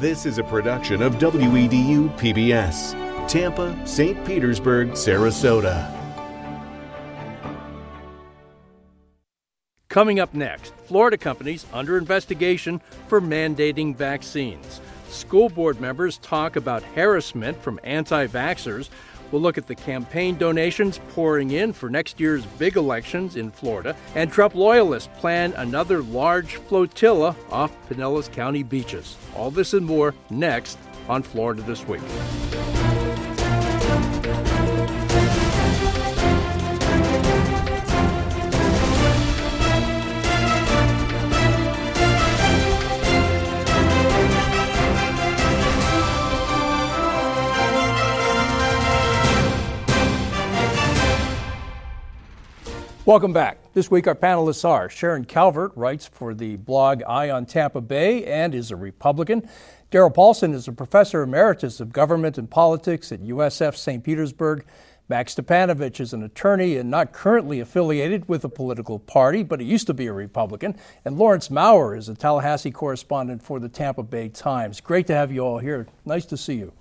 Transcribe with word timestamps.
This 0.00 0.26
is 0.26 0.36
a 0.36 0.44
production 0.44 1.00
of 1.00 1.14
WEDU 1.14 2.14
PBS, 2.18 2.92
Tampa, 3.26 3.74
St. 3.86 4.26
Petersburg, 4.26 4.90
Sarasota. 4.90 5.90
Coming 9.88 10.20
up 10.20 10.34
next, 10.34 10.74
Florida 10.84 11.16
companies 11.16 11.64
under 11.72 11.96
investigation 11.96 12.82
for 13.08 13.22
mandating 13.22 13.96
vaccines. 13.96 14.82
School 15.08 15.48
board 15.48 15.80
members 15.80 16.18
talk 16.18 16.56
about 16.56 16.82
harassment 16.82 17.62
from 17.62 17.80
anti 17.82 18.26
vaxxers. 18.26 18.90
We'll 19.30 19.42
look 19.42 19.58
at 19.58 19.66
the 19.66 19.74
campaign 19.74 20.36
donations 20.36 21.00
pouring 21.10 21.50
in 21.52 21.72
for 21.72 21.90
next 21.90 22.20
year's 22.20 22.46
big 22.46 22.76
elections 22.76 23.36
in 23.36 23.50
Florida. 23.50 23.96
And 24.14 24.30
Trump 24.30 24.54
loyalists 24.54 25.08
plan 25.18 25.52
another 25.54 26.02
large 26.02 26.56
flotilla 26.56 27.34
off 27.50 27.72
Pinellas 27.88 28.32
County 28.32 28.62
beaches. 28.62 29.16
All 29.34 29.50
this 29.50 29.74
and 29.74 29.84
more 29.84 30.14
next 30.30 30.78
on 31.08 31.22
Florida 31.22 31.62
This 31.62 31.86
Week. 31.86 32.02
Welcome 53.06 53.32
back. 53.32 53.72
This 53.72 53.88
week, 53.88 54.08
our 54.08 54.16
panelists 54.16 54.68
are 54.68 54.88
Sharon 54.88 55.26
Calvert, 55.26 55.70
writes 55.76 56.08
for 56.08 56.34
the 56.34 56.56
blog 56.56 57.04
Eye 57.06 57.30
on 57.30 57.46
Tampa 57.46 57.80
Bay 57.80 58.24
and 58.24 58.52
is 58.52 58.72
a 58.72 58.76
Republican. 58.76 59.48
Darryl 59.92 60.12
Paulson 60.12 60.52
is 60.52 60.66
a 60.66 60.72
professor 60.72 61.22
emeritus 61.22 61.78
of 61.78 61.92
government 61.92 62.36
and 62.36 62.50
politics 62.50 63.12
at 63.12 63.20
USF 63.20 63.76
St. 63.76 64.02
Petersburg. 64.02 64.64
Max 65.08 65.36
Stipanovich 65.36 66.00
is 66.00 66.12
an 66.12 66.24
attorney 66.24 66.76
and 66.78 66.90
not 66.90 67.12
currently 67.12 67.60
affiliated 67.60 68.28
with 68.28 68.42
a 68.42 68.48
political 68.48 68.98
party, 68.98 69.44
but 69.44 69.60
he 69.60 69.66
used 69.66 69.86
to 69.86 69.94
be 69.94 70.08
a 70.08 70.12
Republican. 70.12 70.76
And 71.04 71.16
Lawrence 71.16 71.48
Mower 71.48 71.94
is 71.94 72.08
a 72.08 72.14
Tallahassee 72.16 72.72
correspondent 72.72 73.40
for 73.40 73.60
the 73.60 73.68
Tampa 73.68 74.02
Bay 74.02 74.30
Times. 74.30 74.80
Great 74.80 75.06
to 75.06 75.14
have 75.14 75.30
you 75.30 75.42
all 75.42 75.58
here. 75.58 75.86
Nice 76.04 76.26
to 76.26 76.36
see 76.36 76.54
you. 76.54 76.72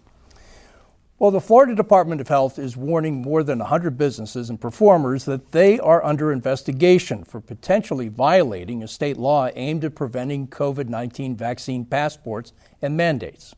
Well, 1.17 1.31
the 1.31 1.39
Florida 1.39 1.73
Department 1.73 2.19
of 2.19 2.27
Health 2.27 2.59
is 2.59 2.75
warning 2.75 3.21
more 3.21 3.41
than 3.41 3.59
100 3.59 3.97
businesses 3.97 4.49
and 4.49 4.59
performers 4.59 5.23
that 5.23 5.53
they 5.53 5.79
are 5.79 6.03
under 6.03 6.29
investigation 6.29 7.23
for 7.23 7.39
potentially 7.39 8.09
violating 8.09 8.83
a 8.83 8.87
state 8.89 9.15
law 9.15 9.47
aimed 9.55 9.85
at 9.85 9.95
preventing 9.95 10.49
COVID 10.49 10.89
19 10.89 11.37
vaccine 11.37 11.85
passports 11.85 12.51
and 12.81 12.97
mandates. 12.97 13.55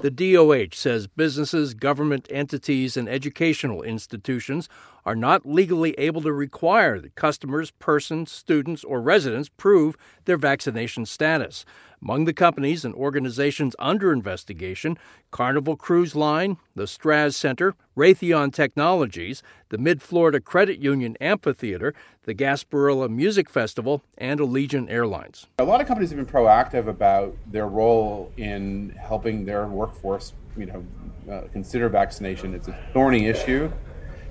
The 0.00 0.10
DOH 0.10 0.74
says 0.76 1.06
businesses, 1.06 1.74
government 1.74 2.26
entities, 2.30 2.96
and 2.96 3.06
educational 3.06 3.82
institutions 3.82 4.66
are 5.04 5.16
not 5.16 5.46
legally 5.46 5.92
able 5.98 6.22
to 6.22 6.32
require 6.32 7.00
that 7.00 7.14
customers, 7.14 7.70
persons, 7.72 8.30
students, 8.30 8.84
or 8.84 9.00
residents 9.00 9.48
prove 9.48 9.96
their 10.24 10.36
vaccination 10.36 11.06
status. 11.06 11.64
Among 12.02 12.24
the 12.24 12.32
companies 12.32 12.84
and 12.86 12.94
organizations 12.94 13.76
under 13.78 14.10
investigation, 14.10 14.96
Carnival 15.30 15.76
Cruise 15.76 16.16
Line, 16.16 16.56
the 16.74 16.84
Straz 16.84 17.34
Center, 17.34 17.74
Raytheon 17.94 18.54
Technologies, 18.54 19.42
the 19.68 19.76
Mid 19.76 20.00
Florida 20.00 20.40
Credit 20.40 20.78
Union 20.78 21.16
Amphitheater, 21.20 21.92
the 22.22 22.34
Gasparilla 22.34 23.10
Music 23.10 23.50
Festival, 23.50 24.02
and 24.16 24.40
Allegiant 24.40 24.90
Airlines. 24.90 25.46
A 25.58 25.64
lot 25.64 25.82
of 25.82 25.86
companies 25.86 26.10
have 26.10 26.16
been 26.16 26.24
proactive 26.24 26.86
about 26.86 27.36
their 27.46 27.66
role 27.66 28.32
in 28.38 28.94
helping 28.98 29.44
their 29.44 29.66
workforce, 29.66 30.32
you 30.56 30.66
know, 30.66 30.84
uh, 31.30 31.42
consider 31.52 31.90
vaccination. 31.90 32.54
It's 32.54 32.68
a 32.68 32.78
thorny 32.94 33.26
issue 33.26 33.70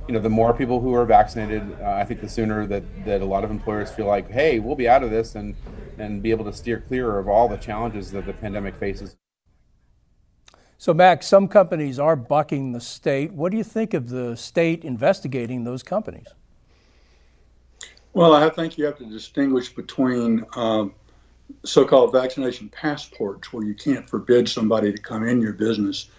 you 0.10 0.14
know, 0.14 0.20
the 0.20 0.28
more 0.28 0.56
people 0.56 0.80
who 0.80 0.96
are 0.96 1.06
vaccinated, 1.06 1.62
uh, 1.80 1.92
I 1.92 2.04
think 2.04 2.20
the 2.20 2.28
sooner 2.28 2.66
that, 2.66 2.84
that 3.06 3.22
a 3.22 3.26
lot 3.26 3.44
of 3.44 3.52
employers 3.52 3.92
feel 3.92 4.08
like, 4.08 4.28
hey, 4.28 4.58
we'll 4.58 4.76
be 4.76 4.90
out 4.90 5.04
of 5.04 5.12
this 5.12 5.36
and, 5.36 5.56
and 6.00 6.24
be 6.24 6.32
able 6.32 6.46
to 6.46 6.52
steer 6.52 6.84
clear 6.88 7.20
of 7.20 7.28
all 7.28 7.48
the 7.48 7.58
challenges 7.58 8.10
that 8.14 8.26
the 8.26 8.34
pandemic 8.34 8.76
faces. 8.78 9.18
So, 10.80 10.96
Max, 10.96 11.28
some 11.28 11.48
companies 11.48 12.00
are 12.00 12.16
bucking 12.16 12.72
the 12.72 12.82
state. 12.82 13.34
What 13.34 13.52
do 13.52 13.58
you 13.60 13.64
think 13.64 13.94
of 13.94 14.10
the 14.10 14.36
state 14.36 14.84
investigating 14.84 15.64
those 15.64 15.84
companies? 15.84 16.26
Well, 18.14 18.34
I 18.34 18.50
think 18.50 18.80
you 18.80 18.86
have 18.86 18.98
to 18.98 19.06
distinguish 19.06 19.76
between 19.76 20.44
um, 20.56 20.96
so 21.64 21.86
called 21.86 22.14
vaccination 22.14 22.68
passports, 22.70 23.54
where 23.54 23.64
you 23.64 23.76
can't 23.76 24.10
forbid 24.10 24.50
somebody 24.50 24.92
to 24.92 25.00
come 25.00 25.28
in 25.28 25.40
your 25.40 25.54
business 25.54 26.10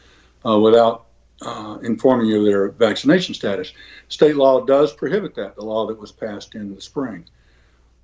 uh, 0.47 0.57
without 0.57 1.07
uh, 1.43 1.79
informing 1.83 2.27
you 2.27 2.41
of 2.41 2.45
their 2.45 2.69
vaccination 2.69 3.35
status. 3.35 3.73
State 4.09 4.37
law 4.37 4.65
does 4.65 4.93
prohibit 4.93 5.35
that, 5.35 5.57
the 5.57 5.65
law 5.65 5.87
that 5.87 5.99
was 5.99 6.13
passed 6.13 6.55
in 6.55 6.75
the 6.75 6.81
spring. 6.81 7.25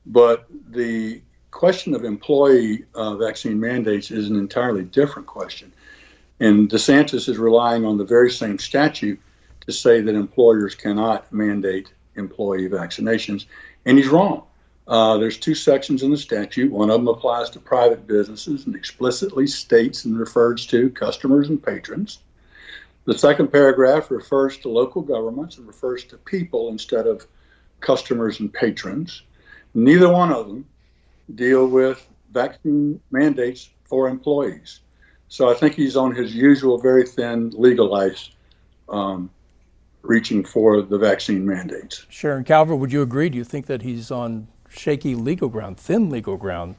But 0.07 0.47
the 0.71 1.21
question 1.51 1.95
of 1.95 2.05
employee 2.05 2.85
uh, 2.95 3.17
vaccine 3.17 3.59
mandates 3.59 4.11
is 4.11 4.29
an 4.29 4.37
entirely 4.37 4.85
different 4.85 5.27
question. 5.27 5.73
And 6.39 6.69
DeSantis 6.69 7.29
is 7.29 7.39
relying 7.39 7.85
on 7.85 7.97
the 7.97 8.05
very 8.05 8.31
same 8.31 8.59
statute 8.59 9.21
to 9.67 9.73
say 9.73 10.01
that 10.01 10.15
employers 10.15 10.75
cannot 10.75 11.33
mandate 11.33 11.93
employee 12.15 12.69
vaccinations. 12.69 13.47
And 13.85 13.99
he's 13.99 14.09
wrong. 14.09 14.45
Uh, 14.87 15.19
there's 15.19 15.39
two 15.39 15.55
sections 15.55 16.03
in 16.03 16.11
the 16.11 16.17
statute. 16.17 16.71
One 16.71 16.91
of 16.91 17.01
them 17.01 17.09
applies 17.09 17.51
to 17.51 17.59
private 17.59 18.07
businesses 18.07 18.67
and 18.67 18.77
explicitly 18.77 19.47
states 19.47 20.05
and 20.05 20.19
refers 20.19 20.67
to 20.67 20.91
customers 20.91 21.49
and 21.49 21.61
patrons. 21.61 22.21
The 23.07 23.17
second 23.17 23.53
paragraph 23.53 24.11
refers 24.11 24.59
to 24.59 24.69
local 24.69 25.01
governments 25.01 25.59
and 25.59 25.67
refers 25.67 26.05
to 26.07 26.19
people 26.19 26.69
instead 26.69 27.07
of 27.07 27.27
customers 27.81 28.41
and 28.41 28.53
patrons. 28.53 29.23
Neither 29.75 30.11
one 30.11 30.33
of 30.33 30.49
them 30.49 30.67
deal 31.35 31.69
with 31.69 32.05
vaccine 32.33 33.01
mandates 33.13 33.71
for 33.85 34.09
employees. 34.09 34.81
So 35.29 35.49
I 35.49 35.55
think 35.55 35.75
he's 35.75 35.97
on 35.97 36.15
his 36.15 36.35
usual 36.35 36.79
very 36.79 37.07
thin 37.07 37.51
legal 37.51 37.95
ice, 37.95 38.31
um, 38.89 39.31
reaching 40.03 40.45
for 40.45 40.83
the 40.83 40.99
vaccine 40.99 41.47
mandates. 41.47 42.07
Sharon 42.09 42.43
Calvert, 42.45 42.79
would 42.79 42.93
you 42.93 43.03
agree? 43.03 43.29
Do 43.29 43.39
you 43.39 43.45
think 43.45 43.67
that 43.67 43.83
he's 43.83 44.11
on 44.11 44.49
shaky 44.69 45.15
legal 45.15 45.49
ground, 45.49 45.79
thin 45.79 46.11
legal 46.11 46.37
ground? 46.37 46.75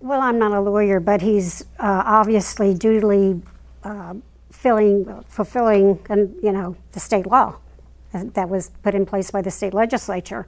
Well, 0.00 0.20
I'm 0.20 0.38
not 0.38 0.52
a 0.52 0.60
lawyer, 0.60 1.00
but 1.00 1.22
he's 1.22 1.62
uh, 1.78 2.02
obviously 2.06 2.72
duly 2.74 3.42
uh, 3.84 4.14
filling, 4.50 5.24
fulfilling, 5.28 5.98
you 6.42 6.52
know, 6.52 6.76
the 6.92 7.00
state 7.00 7.26
law 7.26 7.56
that 8.12 8.48
was 8.48 8.70
put 8.82 8.94
in 8.94 9.06
place 9.06 9.30
by 9.30 9.40
the 9.40 9.50
state 9.50 9.74
legislature. 9.74 10.46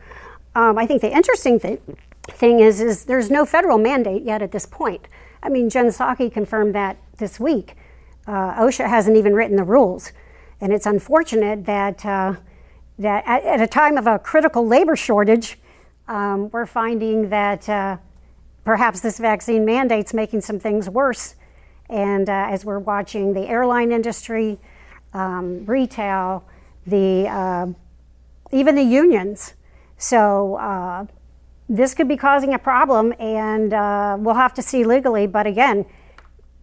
Um, 0.55 0.77
I 0.79 0.87
think 0.87 1.01
the 1.01 1.15
interesting 1.15 1.59
thing, 1.59 1.79
thing 2.25 2.61
is, 2.61 2.81
is 2.81 3.05
there's 3.05 3.31
no 3.31 3.47
federal 3.47 3.79
mandate 3.79 4.23
yet 4.23 4.43
at 4.43 4.53
this 4.53 4.67
point. 4.67 5.07
I 5.43 5.49
mean, 5.49 5.71
Jen 5.71 5.87
Psaki 5.87 6.33
confirmed 6.33 6.75
that 6.75 6.97
this 7.19 7.41
week. 7.41 7.77
Uh, 8.27 8.55
OSHA 8.55 8.89
hasn't 8.89 9.17
even 9.17 9.35
written 9.35 9.57
the 9.57 9.65
rules, 9.65 10.13
and 10.61 10.73
it's 10.73 10.87
unfortunate 10.87 11.65
that 11.65 12.05
uh, 12.07 12.35
that 12.99 13.25
at, 13.27 13.45
at, 13.45 13.61
a 13.61 13.67
time 13.67 13.97
of 13.97 14.07
a 14.07 14.19
critical 14.19 14.65
labor 14.65 14.95
shortage, 14.95 15.59
um, 16.07 16.49
we're 16.51 16.67
finding 16.67 17.31
that 17.31 17.69
uh, 17.69 17.97
perhaps 18.65 19.01
this 19.01 19.19
vaccine 19.19 19.65
mandate's 19.65 20.15
making 20.15 20.41
some 20.41 20.61
things 20.61 20.89
worse 20.89 21.35
and 21.93 22.29
uh, 22.29 22.49
as 22.51 22.65
we're 22.65 22.79
watching 22.79 23.35
the 23.35 23.47
airline 23.47 23.93
industry, 23.93 24.59
um, 25.13 25.65
retail, 25.67 26.45
the 26.87 27.29
uh, 27.29 27.67
even 28.51 28.75
the 28.75 28.83
unions. 28.83 29.55
So 29.99 30.57
uh, 30.57 31.07
this 31.69 31.95
could 31.95 32.09
be 32.09 32.17
causing 32.17 32.55
a 32.55 32.59
problem, 32.59 33.15
and 33.21 33.73
uh, 33.73 34.17
we'll 34.19 34.35
have 34.35 34.55
to 34.55 34.63
see 34.63 34.85
legally. 34.85 35.27
But 35.27 35.47
again, 35.47 35.87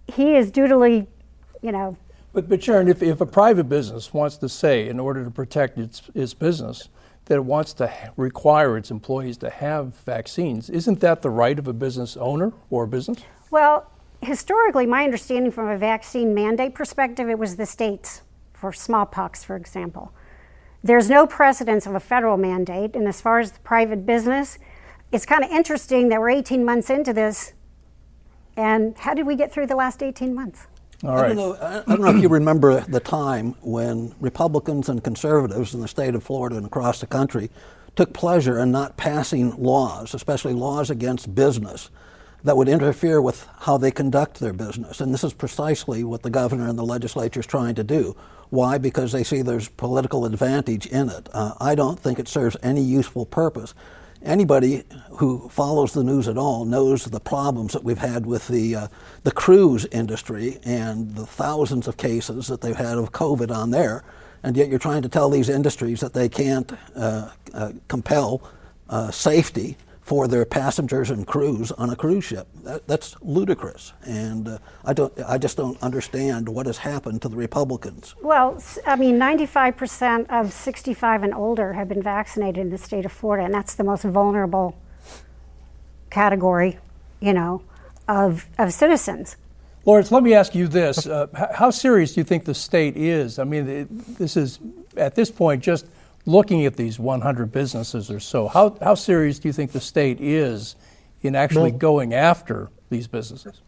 he 0.08 0.36
is 0.36 0.52
dutifully, 0.52 1.08
you 1.62 1.72
know. 1.72 1.96
But, 2.34 2.50
but 2.50 2.62
Sharon, 2.62 2.88
if, 2.88 3.02
if 3.02 3.22
a 3.22 3.26
private 3.26 3.70
business 3.70 4.14
wants 4.14 4.38
to 4.38 4.50
say, 4.50 4.88
in 4.88 5.00
order 5.00 5.24
to 5.24 5.32
protect 5.32 5.78
its, 5.78 6.02
its 6.14 6.34
business, 6.34 6.90
that 7.26 7.36
it 7.36 7.46
wants 7.46 7.74
to 7.74 7.92
require 8.18 8.78
its 8.78 8.92
employees 8.92 9.38
to 9.38 9.50
have 9.50 9.96
vaccines, 9.96 10.70
isn't 10.70 11.00
that 11.00 11.22
the 11.22 11.30
right 11.30 11.58
of 11.58 11.68
a 11.68 11.74
business 11.74 12.18
owner 12.18 12.52
or 12.70 12.84
a 12.84 12.88
business? 12.88 13.20
Well, 13.52 13.90
historically, 14.22 14.86
my 14.86 15.04
understanding 15.04 15.52
from 15.52 15.70
a 15.70 15.78
vaccine 15.78 16.34
mandate 16.34 16.74
perspective, 16.74 17.30
it 17.30 17.40
was 17.40 17.56
the 17.56 17.66
states 17.66 18.22
for 18.54 18.74
smallpox, 18.74 19.44
for 19.44 19.56
example. 19.56 20.14
There's 20.84 21.10
no 21.10 21.28
precedence 21.28 21.86
of 21.86 21.96
a 21.96 22.00
federal 22.00 22.38
mandate, 22.38 22.96
and 22.96 23.08
as 23.08 23.22
far 23.22 23.40
as 23.40 23.52
the 23.54 23.60
private 23.60 24.06
business, 24.06 24.58
it's 25.12 25.26
kind 25.26 25.44
of 25.44 25.50
interesting 25.52 26.10
that 26.10 26.20
we're 26.20 26.30
18 26.30 26.64
months 26.64 26.90
into 26.90 27.14
this. 27.14 27.54
And 28.56 28.98
how 28.98 29.14
did 29.14 29.26
we 29.26 29.36
get 29.36 29.52
through 29.52 29.68
the 29.68 29.76
last 29.76 30.04
18 30.04 30.34
months? 30.34 30.68
All 31.04 31.16
right. 31.16 31.32
I 31.32 31.34
don't, 31.34 31.38
know, 31.38 31.58
I 31.62 31.84
don't 31.88 32.02
know 32.02 32.16
if 32.16 32.22
you 32.22 32.28
remember 32.28 32.82
the 32.82 33.00
time 33.00 33.56
when 33.62 34.14
Republicans 34.20 34.90
and 34.90 35.02
conservatives 35.02 35.74
in 35.74 35.80
the 35.80 35.88
state 35.88 36.14
of 36.14 36.24
Florida 36.24 36.58
and 36.58 36.66
across 36.66 37.00
the 37.00 37.08
country 37.08 37.50
took 37.96 38.14
pleasure 38.14 38.60
in 38.60 38.72
not 38.72 38.98
passing 38.98 39.56
laws, 39.62 40.14
especially 40.14 40.54
laws 40.54 40.90
against 40.90 41.34
business 41.34 41.90
that 42.44 42.56
would 42.56 42.70
interfere 42.70 43.22
with 43.22 43.48
how 43.60 43.78
they 43.78 43.92
conduct 43.92 44.40
their 44.40 44.54
business. 44.54 45.02
And 45.02 45.14
this 45.14 45.24
is 45.24 45.34
precisely 45.34 46.04
what 46.04 46.24
the 46.24 46.30
governor 46.30 46.68
and 46.68 46.78
the 46.78 46.86
legislature 46.86 47.42
is 47.42 47.46
trying 47.46 47.76
to 47.76 47.84
do. 47.84 48.16
Why? 48.50 48.78
Because 48.78 49.12
they 49.12 49.24
see 49.24 49.42
there's 49.42 49.70
political 49.70 50.26
advantage 50.26 50.88
in 50.88 51.10
it. 51.10 51.30
Uh, 51.34 51.54
I 51.60 51.76
don't 51.76 52.00
think 52.00 52.18
it 52.18 52.28
serves 52.28 52.58
any 52.64 52.82
useful 52.82 53.26
purpose. 53.26 53.74
Anybody 54.22 54.84
who 55.12 55.48
follows 55.50 55.94
the 55.94 56.04
news 56.04 56.28
at 56.28 56.38
all 56.38 56.66
knows 56.66 57.06
the 57.06 57.20
problems 57.20 57.74
that 57.74 57.84
we've 57.84 58.00
had 58.00 58.26
with 58.26 58.48
the 58.50 58.76
uh, 58.76 58.88
the 59.24 59.32
cruise 59.32 59.86
industry 59.94 60.60
and 60.64 61.16
the 61.16 61.26
thousands 61.26 61.88
of 61.88 61.96
cases 61.96 62.48
that 62.48 62.60
they've 62.60 62.76
had 62.76 62.98
of 62.98 63.14
COVID 63.14 63.50
on 63.50 63.72
there, 63.72 64.04
and 64.44 64.58
yet 64.58 64.68
you're 64.68 64.78
trying 64.78 65.04
to 65.04 65.10
tell 65.10 65.30
these 65.30 65.48
industries 65.48 66.02
that 66.02 66.14
they 66.14 66.28
can't 66.28 66.74
uh, 66.98 67.30
uh 67.54 67.72
compel 67.88 68.42
uh, 68.90 69.10
safety 69.10 69.78
for 70.10 70.28
their 70.28 70.44
passengers 70.44 71.12
and 71.12 71.28
crews 71.28 71.72
on 71.74 71.92
a 71.92 71.96
cruise 71.96 72.24
ship. 72.24 72.48
That, 72.64 72.88
that's 72.88 73.16
ludicrous, 73.22 73.94
and 74.04 74.48
uh, 74.48 74.58
I 74.84 74.92
don't. 74.92 75.14
I 75.22 75.38
just 75.38 75.56
don't 75.56 75.80
understand 75.84 76.50
what 76.50 76.66
has 76.66 76.80
happened 76.80 77.22
to 77.22 77.30
the 77.30 77.36
Republicans. 77.36 78.16
Well, 78.20 78.60
I 78.88 78.96
mean, 78.96 79.20
95% 79.20 80.26
of 80.32 80.52
65 80.52 81.22
and 81.22 81.36
older 81.36 81.74
have 81.74 81.88
been 81.90 82.02
vaccinated 82.02 82.58
in 82.58 82.72
the 82.72 82.78
state 82.80 83.06
of 83.06 83.12
Florida, 83.12 83.46
and 83.46 83.54
that's 83.54 83.76
the 83.76 83.84
most 83.84 84.04
vulnerable 84.04 84.76
category, 86.10 86.80
you 87.20 87.34
know, 87.34 87.62
of 88.08 88.48
of 88.58 88.74
citizens. 88.74 89.38
Lawrence, 89.86 90.12
let 90.12 90.24
me 90.24 90.34
ask 90.34 90.56
you 90.56 90.68
this: 90.68 91.06
uh, 91.06 91.28
How 91.54 91.70
serious 91.70 92.16
do 92.16 92.22
you 92.22 92.26
think 92.26 92.46
the 92.46 92.56
state 92.56 92.98
is? 92.98 93.38
I 93.38 93.44
mean, 93.44 93.70
it, 93.70 94.18
this 94.18 94.36
is 94.36 94.58
at 94.98 95.14
this 95.14 95.30
point 95.30 95.62
just 95.62 95.86
looking 96.26 96.66
at 96.66 96.76
these 96.76 97.00
100 97.00 97.52
businesses 97.52 98.12
or 98.12 98.20
so, 98.20 98.48
how, 98.48 98.78
how 98.82 98.96
serious 98.96 99.40
do 99.40 99.48
you 99.48 99.54
think 99.54 99.72
the 99.72 99.82
state 99.82 100.20
is 100.20 100.76
in 101.22 101.36
actually 101.36 101.72
well, 101.72 101.80
going 101.80 102.14
after 102.14 102.70
these 102.90 103.08
businesses? 103.08 103.62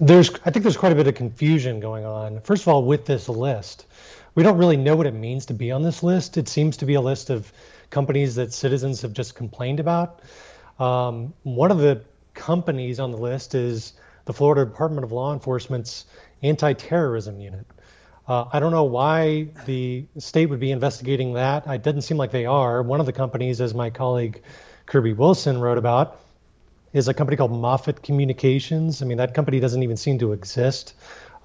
There's, 0.00 0.30
I 0.44 0.50
think 0.50 0.62
there's 0.62 0.76
quite 0.76 0.92
a 0.92 0.94
bit 0.94 1.06
of 1.06 1.14
confusion 1.14 1.80
going 1.80 2.04
on. 2.04 2.40
First 2.40 2.62
of 2.62 2.68
all, 2.68 2.84
with 2.84 3.06
this 3.06 3.28
list, 3.28 3.86
we 4.34 4.42
don't 4.42 4.58
really 4.58 4.76
know 4.76 4.96
what 4.96 5.06
it 5.06 5.14
means 5.14 5.46
to 5.46 5.54
be 5.54 5.70
on 5.70 5.82
this 5.82 6.02
list. 6.02 6.36
It 6.36 6.48
seems 6.48 6.76
to 6.78 6.86
be 6.86 6.94
a 6.94 7.00
list 7.00 7.30
of 7.30 7.52
companies 7.90 8.36
that 8.36 8.52
citizens 8.52 9.02
have 9.02 9.12
just 9.12 9.34
complained 9.34 9.80
about. 9.80 10.20
Um, 10.78 11.34
one 11.42 11.70
of 11.70 11.78
the 11.78 12.02
companies 12.34 13.00
on 13.00 13.10
the 13.10 13.18
list 13.18 13.54
is 13.54 13.92
the 14.24 14.32
Florida 14.32 14.64
Department 14.64 15.04
of 15.04 15.12
Law 15.12 15.32
Enforcement's 15.32 16.06
anti 16.42 16.72
terrorism 16.72 17.40
unit. 17.40 17.66
Uh, 18.30 18.48
I 18.52 18.60
don't 18.60 18.70
know 18.70 18.84
why 18.84 19.48
the 19.66 20.04
state 20.18 20.46
would 20.46 20.60
be 20.60 20.70
investigating 20.70 21.32
that. 21.32 21.66
It 21.66 21.82
doesn't 21.82 22.02
seem 22.02 22.16
like 22.16 22.30
they 22.30 22.46
are. 22.46 22.80
One 22.80 23.00
of 23.00 23.06
the 23.06 23.12
companies, 23.12 23.60
as 23.60 23.74
my 23.74 23.90
colleague 23.90 24.40
Kirby 24.86 25.14
Wilson 25.14 25.60
wrote 25.60 25.78
about, 25.78 26.16
is 26.92 27.08
a 27.08 27.12
company 27.12 27.36
called 27.36 27.50
Moffitt 27.50 28.04
Communications. 28.04 29.02
I 29.02 29.06
mean, 29.06 29.18
that 29.18 29.34
company 29.34 29.58
doesn't 29.58 29.82
even 29.82 29.96
seem 29.96 30.20
to 30.20 30.30
exist. 30.30 30.94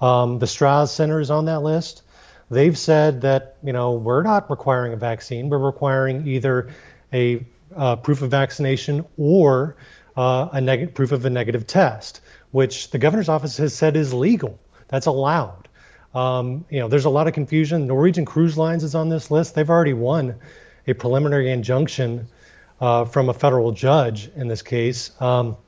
Um, 0.00 0.38
the 0.38 0.46
Straz 0.46 0.90
Center 0.90 1.18
is 1.18 1.28
on 1.28 1.46
that 1.46 1.64
list. 1.64 2.04
They've 2.52 2.78
said 2.78 3.22
that, 3.22 3.56
you 3.64 3.72
know, 3.72 3.94
we're 3.94 4.22
not 4.22 4.48
requiring 4.48 4.92
a 4.92 4.96
vaccine, 4.96 5.48
we're 5.48 5.58
requiring 5.58 6.28
either 6.28 6.70
a 7.12 7.44
uh, 7.74 7.96
proof 7.96 8.22
of 8.22 8.30
vaccination 8.30 9.04
or 9.18 9.74
uh, 10.16 10.50
a 10.52 10.60
neg- 10.60 10.94
proof 10.94 11.10
of 11.10 11.24
a 11.24 11.30
negative 11.30 11.66
test, 11.66 12.20
which 12.52 12.92
the 12.92 12.98
governor's 12.98 13.28
office 13.28 13.56
has 13.56 13.74
said 13.74 13.96
is 13.96 14.14
legal. 14.14 14.60
That's 14.86 15.06
allowed. 15.06 15.65
Um, 16.16 16.64
you 16.70 16.80
know, 16.80 16.88
there's 16.88 17.04
a 17.04 17.10
lot 17.10 17.28
of 17.28 17.34
confusion. 17.34 17.86
Norwegian 17.86 18.24
Cruise 18.24 18.56
Lines 18.56 18.82
is 18.82 18.94
on 18.94 19.10
this 19.10 19.30
list. 19.30 19.54
They've 19.54 19.68
already 19.68 19.92
won 19.92 20.36
a 20.86 20.94
preliminary 20.94 21.52
injunction 21.52 22.26
uh, 22.80 23.04
from 23.04 23.28
a 23.28 23.34
federal 23.34 23.70
judge 23.72 24.30
in 24.34 24.48
this 24.48 24.62
case. 24.62 25.10
Um, 25.20 25.58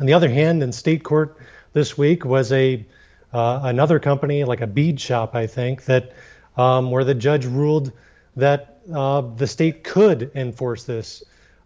on 0.00 0.06
the 0.06 0.14
other 0.14 0.28
hand, 0.28 0.60
in 0.60 0.72
state 0.72 1.04
court 1.04 1.38
this 1.72 1.96
week 1.96 2.24
was 2.24 2.50
a 2.50 2.84
uh, 3.32 3.60
another 3.62 4.00
company, 4.00 4.42
like 4.42 4.60
a 4.60 4.66
bead 4.66 5.00
shop, 5.00 5.36
I 5.36 5.46
think, 5.46 5.84
that 5.84 6.12
um, 6.56 6.90
where 6.90 7.04
the 7.04 7.14
judge 7.14 7.46
ruled 7.46 7.92
that 8.36 8.80
uh, 8.92 9.20
the 9.20 9.46
state 9.46 9.84
could 9.84 10.32
enforce 10.34 10.84
this 10.84 11.22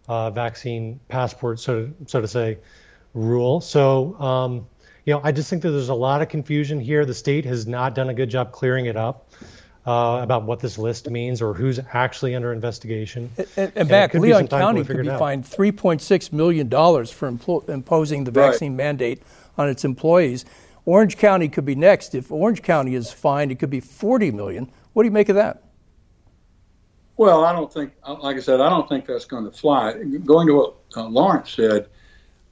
uh, 0.07 0.29
vaccine 0.29 0.99
passport, 1.07 1.59
so 1.59 1.87
to, 1.87 1.95
so 2.05 2.21
to 2.21 2.27
say, 2.27 2.59
rule. 3.13 3.59
So 3.61 4.17
um, 4.19 4.67
you 5.07 5.13
know, 5.13 5.21
I 5.23 5.31
just 5.31 5.49
think 5.49 5.61
that 5.61 5.71
there's 5.71 5.87
a 5.87 5.95
lot 5.95 6.21
of 6.21 6.27
confusion 6.27 6.81
here. 6.81 7.05
The 7.05 7.13
state 7.13 7.45
has 7.45 7.65
not 7.65 7.95
done 7.95 8.09
a 8.09 8.13
good 8.13 8.29
job 8.29 8.51
clearing 8.51 8.85
it 8.85 8.97
up. 8.97 9.31
Uh, 9.85 10.19
about 10.21 10.43
what 10.43 10.59
this 10.59 10.77
list 10.77 11.09
means 11.09 11.41
or 11.41 11.53
who's 11.53 11.79
actually 11.93 12.35
under 12.35 12.51
investigation. 12.51 13.31
And, 13.37 13.47
and, 13.55 13.71
and 13.73 13.87
back, 13.87 14.13
Leon 14.13 14.49
County 14.49 14.83
could 14.83 15.01
be 15.01 15.07
fined 15.07 15.45
$3.6 15.45 16.33
million 16.33 16.69
for 16.69 17.31
impl- 17.31 17.69
imposing 17.69 18.25
the 18.25 18.31
vaccine 18.31 18.73
right. 18.73 18.83
mandate 18.83 19.23
on 19.57 19.69
its 19.69 19.85
employees. 19.85 20.43
Orange 20.83 21.15
County 21.15 21.47
could 21.47 21.63
be 21.63 21.73
next. 21.73 22.15
If 22.15 22.33
Orange 22.33 22.63
County 22.63 22.95
is 22.95 23.13
fined, 23.13 23.49
it 23.49 23.59
could 23.59 23.69
be 23.69 23.79
40 23.79 24.31
million. 24.31 24.69
What 24.91 25.03
do 25.03 25.07
you 25.07 25.13
make 25.13 25.29
of 25.29 25.37
that? 25.37 25.63
Well, 27.15 27.45
I 27.45 27.53
don't 27.53 27.71
think, 27.71 27.93
like 28.05 28.35
I 28.35 28.41
said, 28.41 28.59
I 28.59 28.67
don't 28.67 28.89
think 28.89 29.05
that's 29.05 29.23
going 29.23 29.45
to 29.45 29.51
fly. 29.51 29.93
Going 30.25 30.47
to 30.47 30.53
what 30.53 30.75
uh, 30.97 31.05
Lawrence 31.05 31.51
said, 31.51 31.87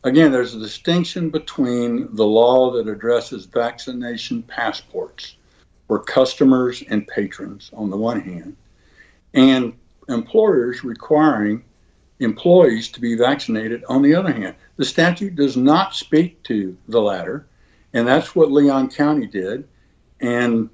Again, 0.06 0.32
there's 0.32 0.54
a 0.54 0.60
distinction 0.60 1.32
between 1.32 2.16
the 2.16 2.28
law 2.28 2.70
that 2.74 2.88
addresses 2.88 3.46
vaccination 3.46 4.44
passports 4.44 5.38
for 5.88 5.98
customers 5.98 6.84
and 6.92 7.08
patrons 7.08 7.72
on 7.74 7.90
the 7.90 7.98
one 7.98 8.22
hand, 8.22 8.56
and 9.34 9.74
employers 10.08 10.84
requiring 10.84 11.64
employees 12.20 12.90
to 12.90 13.02
be 13.02 13.16
vaccinated 13.16 13.84
on 13.90 14.04
the 14.04 14.14
other 14.14 14.32
hand. 14.32 14.54
The 14.78 14.86
statute 14.86 15.34
does 15.34 15.58
not 15.58 15.96
speak 15.96 16.42
to 16.44 16.78
the 16.88 17.02
latter, 17.02 17.48
and 17.94 18.08
that's 18.08 18.36
what 18.36 18.52
Leon 18.52 18.92
County 18.92 19.26
did. 19.26 19.68
And 20.22 20.70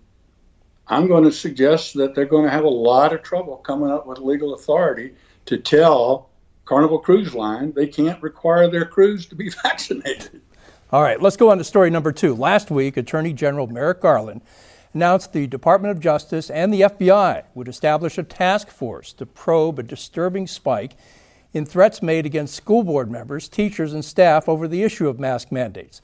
I'm 0.88 1.08
going 1.08 1.24
to 1.24 1.32
suggest 1.32 1.94
that 1.94 2.16
they're 2.16 2.26
going 2.26 2.44
to 2.44 2.52
have 2.52 2.66
a 2.66 2.70
lot 2.70 3.14
of 3.14 3.24
trouble 3.24 3.56
coming 3.56 3.92
up 3.92 4.06
with 4.06 4.20
legal 4.20 4.56
authority 4.56 5.14
to 5.46 5.58
tell 5.58 6.31
Carnival 6.72 7.00
Cruise 7.00 7.36
Line, 7.36 7.74
they 7.74 7.86
can't 7.86 8.24
require 8.24 8.70
their 8.70 8.86
crews 8.86 9.26
to 9.26 9.36
be 9.36 9.50
vaccinated. 9.64 10.40
All 10.90 11.02
right, 11.04 11.22
let's 11.22 11.36
go 11.36 11.52
on 11.52 11.58
to 11.58 11.66
story 11.66 11.90
number 11.90 12.14
two. 12.14 12.34
Last 12.34 12.72
week, 12.72 12.96
Attorney 12.96 13.34
General 13.34 13.68
Merrick 13.68 14.00
Garland 14.00 14.40
announced 14.94 15.34
the 15.34 15.48
Department 15.48 15.92
of 15.92 16.00
Justice 16.00 16.50
and 16.50 16.74
the 16.74 16.80
FBI 16.80 17.44
would 17.56 17.68
establish 17.68 18.18
a 18.18 18.24
task 18.24 18.70
force 18.70 19.12
to 19.12 19.26
probe 19.26 19.80
a 19.80 19.84
disturbing 19.84 20.48
spike 20.48 20.96
in 21.52 21.66
threats 21.66 22.02
made 22.02 22.26
against 22.26 22.56
school 22.56 22.84
board 22.84 23.12
members, 23.12 23.50
teachers, 23.50 23.92
and 23.92 24.06
staff 24.06 24.48
over 24.48 24.66
the 24.66 24.84
issue 24.84 25.10
of 25.10 25.20
mask 25.20 25.52
mandates. 25.52 26.02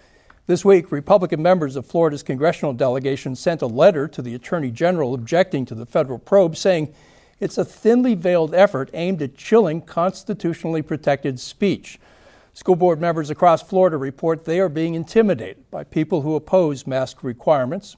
This 0.48 0.66
week, 0.66 0.92
Republican 0.92 1.42
members 1.42 1.78
of 1.78 1.86
Florida's 1.86 2.24
congressional 2.24 2.74
delegation 2.74 3.38
sent 3.38 3.62
a 3.62 3.68
letter 3.68 4.06
to 4.10 4.22
the 4.22 4.36
Attorney 4.36 4.72
General 4.72 5.14
objecting 5.14 5.64
to 5.68 5.76
the 5.76 5.86
federal 5.86 6.20
probe, 6.20 6.58
saying 6.58 6.94
it's 7.40 7.58
a 7.58 7.66
thinly 7.66 8.16
veiled 8.16 8.54
effort 8.54 8.90
aimed 8.94 9.22
at 9.22 9.36
chilling 9.36 9.82
constitutionally 9.82 10.82
protected 10.82 11.40
speech. 11.40 12.00
School 12.54 12.76
board 12.76 13.00
members 13.00 13.30
across 13.30 13.62
Florida 13.62 13.98
report 13.98 14.46
they 14.46 14.60
are 14.60 14.70
being 14.70 14.96
intimidated 14.96 15.70
by 15.70 15.84
people 15.84 16.22
who 16.22 16.36
oppose 16.36 16.88
mask 16.88 17.24
requirements. 17.24 17.96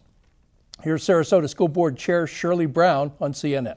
Here's 0.84 1.05
Sarasota 1.05 1.50
School 1.50 1.69
Board 1.69 1.98
Chair 1.98 2.27
Shirley 2.27 2.65
Brown 2.65 3.13
on 3.22 3.34
CNN. 3.34 3.75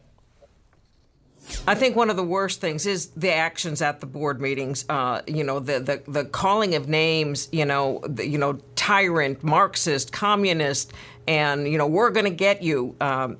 I 1.66 1.74
think 1.74 1.96
one 1.96 2.10
of 2.10 2.16
the 2.16 2.24
worst 2.24 2.60
things 2.60 2.86
is 2.86 3.08
the 3.08 3.32
actions 3.32 3.82
at 3.82 4.00
the 4.00 4.06
board 4.06 4.40
meetings. 4.40 4.84
Uh, 4.88 5.22
you 5.26 5.42
know, 5.42 5.58
the, 5.58 5.80
the 5.80 6.02
the 6.10 6.24
calling 6.24 6.74
of 6.74 6.88
names. 6.88 7.48
You 7.52 7.64
know, 7.64 8.00
the, 8.06 8.26
you 8.26 8.38
know, 8.38 8.58
tyrant, 8.76 9.42
Marxist, 9.42 10.12
communist, 10.12 10.92
and 11.26 11.66
you 11.66 11.78
know, 11.78 11.86
we're 11.86 12.10
going 12.10 12.26
to 12.26 12.30
get 12.30 12.62
you. 12.62 12.94
Um, 13.00 13.38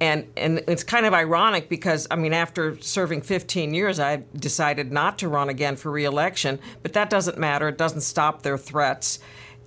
and 0.00 0.26
and 0.36 0.62
it's 0.66 0.82
kind 0.82 1.04
of 1.06 1.12
ironic 1.12 1.68
because 1.68 2.06
I 2.10 2.16
mean 2.16 2.32
after 2.32 2.80
serving 2.80 3.22
15 3.22 3.74
years 3.74 4.00
I 4.00 4.22
decided 4.34 4.90
not 4.90 5.18
to 5.18 5.28
run 5.28 5.48
again 5.48 5.76
for 5.76 5.90
reelection. 5.90 6.58
But 6.82 6.94
that 6.94 7.10
doesn't 7.10 7.38
matter. 7.38 7.68
It 7.68 7.78
doesn't 7.78 8.00
stop 8.00 8.42
their 8.42 8.58
threats. 8.58 9.20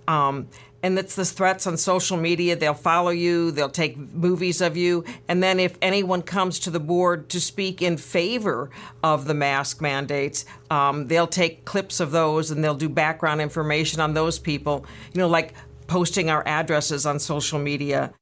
Um, 0.07 0.49
and 0.81 0.99
it's 0.99 1.15
the 1.15 1.23
threats 1.23 1.65
on 1.65 1.77
social 1.77 2.17
media. 2.17 2.57
They'll 2.57 2.73
follow 2.73 3.11
you. 3.11 3.51
They'll 3.51 3.69
take 3.69 3.97
movies 3.97 4.59
of 4.59 4.75
you. 4.75 5.05
And 5.29 5.41
then 5.41 5.57
if 5.57 5.77
anyone 5.81 6.21
comes 6.21 6.59
to 6.59 6.69
the 6.69 6.79
board 6.79 7.29
to 7.29 7.39
speak 7.39 7.81
in 7.81 7.95
favor 7.95 8.69
of 9.01 9.25
the 9.25 9.33
mask 9.33 9.81
mandates 9.81 10.43
um, 10.69 11.07
they'll 11.07 11.27
take 11.27 11.63
clips 11.63 11.99
of 11.99 12.11
those 12.11 12.51
and 12.51 12.63
they'll 12.63 12.73
do 12.73 12.89
background 12.89 13.39
information 13.39 14.01
on 14.01 14.13
those 14.13 14.39
people. 14.39 14.85
You 15.13 15.21
know 15.21 15.27
like 15.27 15.53
posting 15.87 16.29
our 16.29 16.43
addresses 16.47 17.05
on 17.05 17.19
social 17.19 17.59
media 17.59 18.13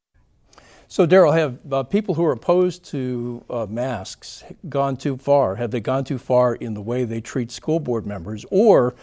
so, 0.91 1.07
Darryl, 1.07 1.33
have 1.33 1.57
uh, 1.71 1.83
people 1.83 2.15
who 2.15 2.25
are 2.25 2.33
opposed 2.33 2.83
to 2.87 3.45
uh, 3.49 3.65
masks 3.69 4.43
gone 4.67 4.97
too 4.97 5.15
far? 5.15 5.55
Have 5.55 5.71
they 5.71 5.79
gone 5.79 6.03
too 6.03 6.17
far 6.17 6.55
in 6.55 6.73
the 6.73 6.81
way 6.81 7.05
they 7.05 7.21
treat 7.21 7.49
school 7.49 7.79
board 7.79 8.05
members, 8.05 8.45
or 8.51 8.93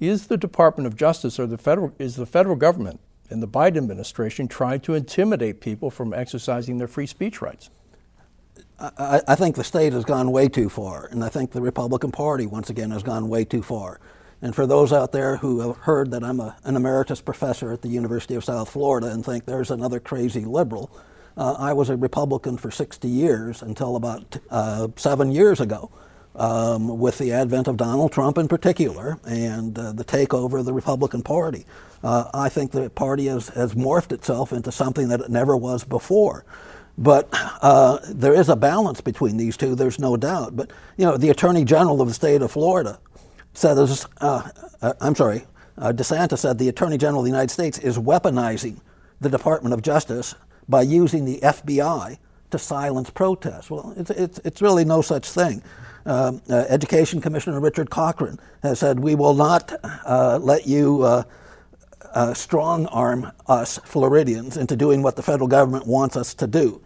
is 0.00 0.28
the 0.28 0.38
Department 0.38 0.86
of 0.86 0.96
Justice 0.96 1.38
or 1.38 1.46
the 1.46 1.58
federal 1.58 1.92
is 1.98 2.16
the 2.16 2.24
federal 2.24 2.56
government 2.56 3.00
and 3.28 3.42
the 3.42 3.46
Biden 3.46 3.76
administration 3.76 4.48
trying 4.48 4.80
to 4.80 4.94
intimidate 4.94 5.60
people 5.60 5.90
from 5.90 6.14
exercising 6.14 6.78
their 6.78 6.88
free 6.88 7.04
speech 7.04 7.42
rights? 7.42 7.68
I, 8.78 9.20
I 9.28 9.34
think 9.34 9.56
the 9.56 9.64
state 9.64 9.92
has 9.92 10.06
gone 10.06 10.32
way 10.32 10.48
too 10.48 10.70
far, 10.70 11.04
and 11.04 11.22
I 11.22 11.28
think 11.28 11.50
the 11.50 11.60
Republican 11.60 12.12
Party 12.12 12.46
once 12.46 12.70
again 12.70 12.92
has 12.92 13.02
gone 13.02 13.28
way 13.28 13.44
too 13.44 13.62
far. 13.62 14.00
And 14.40 14.54
for 14.54 14.66
those 14.66 14.90
out 14.90 15.12
there 15.12 15.36
who 15.36 15.60
have 15.60 15.76
heard 15.76 16.12
that 16.12 16.24
I'm 16.24 16.40
a, 16.40 16.56
an 16.64 16.76
emeritus 16.76 17.20
professor 17.20 17.72
at 17.72 17.82
the 17.82 17.88
University 17.88 18.36
of 18.36 18.42
South 18.42 18.70
Florida 18.70 19.08
and 19.08 19.22
think 19.22 19.44
there's 19.44 19.70
another 19.70 20.00
crazy 20.00 20.46
liberal, 20.46 20.90
uh, 21.36 21.54
I 21.58 21.72
was 21.72 21.90
a 21.90 21.96
Republican 21.96 22.56
for 22.56 22.70
60 22.70 23.08
years 23.08 23.62
until 23.62 23.96
about 23.96 24.38
uh, 24.50 24.88
seven 24.96 25.32
years 25.32 25.60
ago. 25.60 25.90
Um, 26.34 26.98
with 26.98 27.16
the 27.16 27.32
advent 27.32 27.66
of 27.66 27.78
Donald 27.78 28.12
Trump 28.12 28.36
in 28.36 28.46
particular 28.46 29.18
and 29.26 29.78
uh, 29.78 29.92
the 29.92 30.04
takeover 30.04 30.58
of 30.58 30.66
the 30.66 30.72
Republican 30.74 31.22
Party. 31.22 31.64
Uh, 32.04 32.28
I 32.34 32.50
think 32.50 32.72
the 32.72 32.90
party 32.90 33.24
has, 33.24 33.48
has 33.48 33.74
morphed 33.74 34.12
itself 34.12 34.52
into 34.52 34.70
something 34.70 35.08
that 35.08 35.20
it 35.20 35.30
never 35.30 35.56
was 35.56 35.82
before. 35.82 36.44
But 36.98 37.30
uh, 37.32 38.00
there 38.10 38.34
is 38.34 38.50
a 38.50 38.56
balance 38.56 39.00
between 39.00 39.38
these 39.38 39.56
two, 39.56 39.74
there's 39.74 39.98
no 39.98 40.18
doubt. 40.18 40.56
But, 40.56 40.72
you 40.98 41.06
know, 41.06 41.16
the 41.16 41.30
Attorney 41.30 41.64
General 41.64 42.02
of 42.02 42.08
the 42.08 42.12
state 42.14 42.42
of 42.42 42.52
Florida 42.52 42.98
said, 43.54 43.78
uh, 44.20 44.50
I'm 45.00 45.14
sorry, 45.14 45.46
DeSantis 45.78 46.40
said 46.40 46.58
the 46.58 46.68
Attorney 46.68 46.98
General 46.98 47.20
of 47.20 47.24
the 47.24 47.30
United 47.30 47.50
States 47.50 47.78
is 47.78 47.96
weaponizing 47.96 48.82
the 49.22 49.30
Department 49.30 49.72
of 49.72 49.80
Justice 49.80 50.34
by 50.68 50.82
using 50.82 51.24
the 51.24 51.38
FBI 51.40 52.18
to 52.50 52.58
silence 52.58 53.10
protests. 53.10 53.70
Well, 53.70 53.94
it's, 53.96 54.10
it's, 54.10 54.38
it's 54.44 54.62
really 54.62 54.84
no 54.84 55.02
such 55.02 55.28
thing. 55.28 55.62
Um, 56.04 56.40
uh, 56.48 56.64
Education 56.68 57.20
Commissioner 57.20 57.60
Richard 57.60 57.90
Corcoran 57.90 58.38
has 58.62 58.78
said, 58.78 59.00
We 59.00 59.14
will 59.14 59.34
not 59.34 59.72
uh, 59.82 60.38
let 60.40 60.66
you 60.66 61.02
uh, 61.02 61.22
uh, 62.14 62.32
strong 62.34 62.86
arm 62.86 63.32
us 63.48 63.78
Floridians 63.84 64.56
into 64.56 64.76
doing 64.76 65.02
what 65.02 65.16
the 65.16 65.22
federal 65.22 65.48
government 65.48 65.86
wants 65.86 66.16
us 66.16 66.32
to 66.34 66.46
do. 66.46 66.80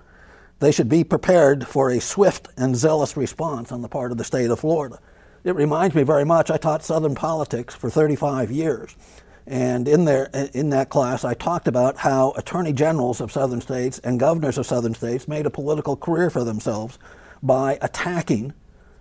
They 0.58 0.72
should 0.72 0.88
be 0.88 1.04
prepared 1.04 1.66
for 1.66 1.90
a 1.90 2.00
swift 2.00 2.48
and 2.56 2.76
zealous 2.76 3.16
response 3.16 3.72
on 3.72 3.82
the 3.82 3.88
part 3.88 4.12
of 4.12 4.18
the 4.18 4.24
state 4.24 4.50
of 4.50 4.60
Florida. 4.60 4.98
It 5.44 5.54
reminds 5.54 5.94
me 5.94 6.02
very 6.02 6.24
much, 6.24 6.50
I 6.50 6.58
taught 6.58 6.84
Southern 6.84 7.14
politics 7.14 7.74
for 7.74 7.88
35 7.88 8.50
years. 8.50 8.94
And 9.50 9.88
in, 9.88 10.04
there, 10.04 10.30
in 10.54 10.70
that 10.70 10.90
class, 10.90 11.24
I 11.24 11.34
talked 11.34 11.66
about 11.66 11.96
how 11.96 12.30
attorney 12.36 12.72
generals 12.72 13.20
of 13.20 13.32
southern 13.32 13.60
states 13.60 13.98
and 13.98 14.20
governors 14.20 14.56
of 14.58 14.64
southern 14.64 14.94
states 14.94 15.26
made 15.26 15.44
a 15.44 15.50
political 15.50 15.96
career 15.96 16.30
for 16.30 16.44
themselves 16.44 17.00
by 17.42 17.76
attacking 17.82 18.52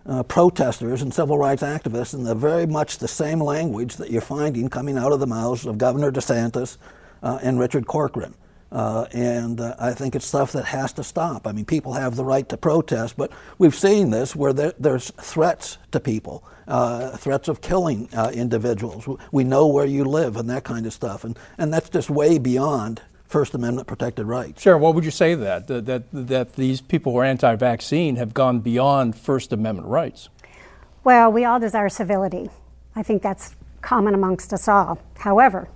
uh, 0.07 0.23
protesters 0.23 1.03
and 1.03 1.13
civil 1.13 1.37
rights 1.37 1.61
activists 1.61 2.15
in 2.15 2.23
the 2.23 2.33
very 2.33 2.65
much 2.65 2.97
the 2.97 3.07
same 3.07 3.39
language 3.39 3.97
that 3.97 4.09
you're 4.09 4.21
finding 4.21 4.69
coming 4.69 4.97
out 4.97 5.11
of 5.11 5.19
the 5.19 5.27
mouths 5.27 5.67
of 5.67 5.77
Governor 5.77 6.11
DeSantis 6.11 6.77
uh, 7.21 7.37
and 7.43 7.59
Richard 7.59 7.85
Corcoran. 7.85 8.33
Uh, 8.71 9.05
and 9.13 9.59
uh, 9.59 9.75
I 9.79 9.93
think 9.93 10.15
it's 10.15 10.27
stuff 10.27 10.51
that 10.51 10.65
has 10.65 10.93
to 10.93 11.03
stop. 11.03 11.47
I 11.47 11.51
mean, 11.51 11.65
people 11.65 11.93
have 11.93 12.15
the 12.15 12.23
right 12.23 12.47
to 12.49 12.57
protest, 12.57 13.17
but 13.17 13.31
we've 13.57 13.73
seen 13.73 14.11
this 14.11 14.35
where 14.35 14.53
there, 14.53 14.73
there's 14.77 15.09
threats 15.11 15.79
to 15.91 15.99
people, 15.99 16.43
uh, 16.67 17.17
threats 17.17 17.47
of 17.47 17.61
killing 17.61 18.09
uh, 18.13 18.31
individuals. 18.33 19.07
We 19.31 19.43
know 19.43 19.67
where 19.67 19.85
you 19.85 20.05
live 20.05 20.37
and 20.37 20.49
that 20.51 20.63
kind 20.63 20.85
of 20.85 20.93
stuff. 20.93 21.23
And, 21.23 21.37
and 21.57 21.73
that's 21.73 21.89
just 21.89 22.09
way 22.11 22.37
beyond 22.37 23.01
First 23.25 23.53
Amendment 23.55 23.87
protected 23.87 24.27
rights. 24.27 24.61
Sure. 24.61 24.77
What 24.77 24.95
would 24.95 25.05
you 25.05 25.11
say 25.11 25.35
that? 25.35 25.67
That, 25.67 25.85
that, 25.85 26.03
that 26.11 26.53
these 26.53 26.81
people 26.81 27.11
who 27.11 27.19
are 27.19 27.25
anti 27.25 27.55
vaccine 27.55 28.17
have 28.17 28.33
gone 28.33 28.59
beyond 28.59 29.15
First 29.15 29.51
Amendment 29.51 29.87
rights? 29.87 30.29
Well, 31.03 31.31
we 31.31 31.45
all 31.45 31.59
desire 31.59 31.89
civility. 31.89 32.49
I 32.95 33.03
think 33.03 33.21
that's 33.21 33.55
common 33.81 34.13
amongst 34.13 34.51
us 34.51 34.67
all. 34.67 34.99
However, 35.19 35.69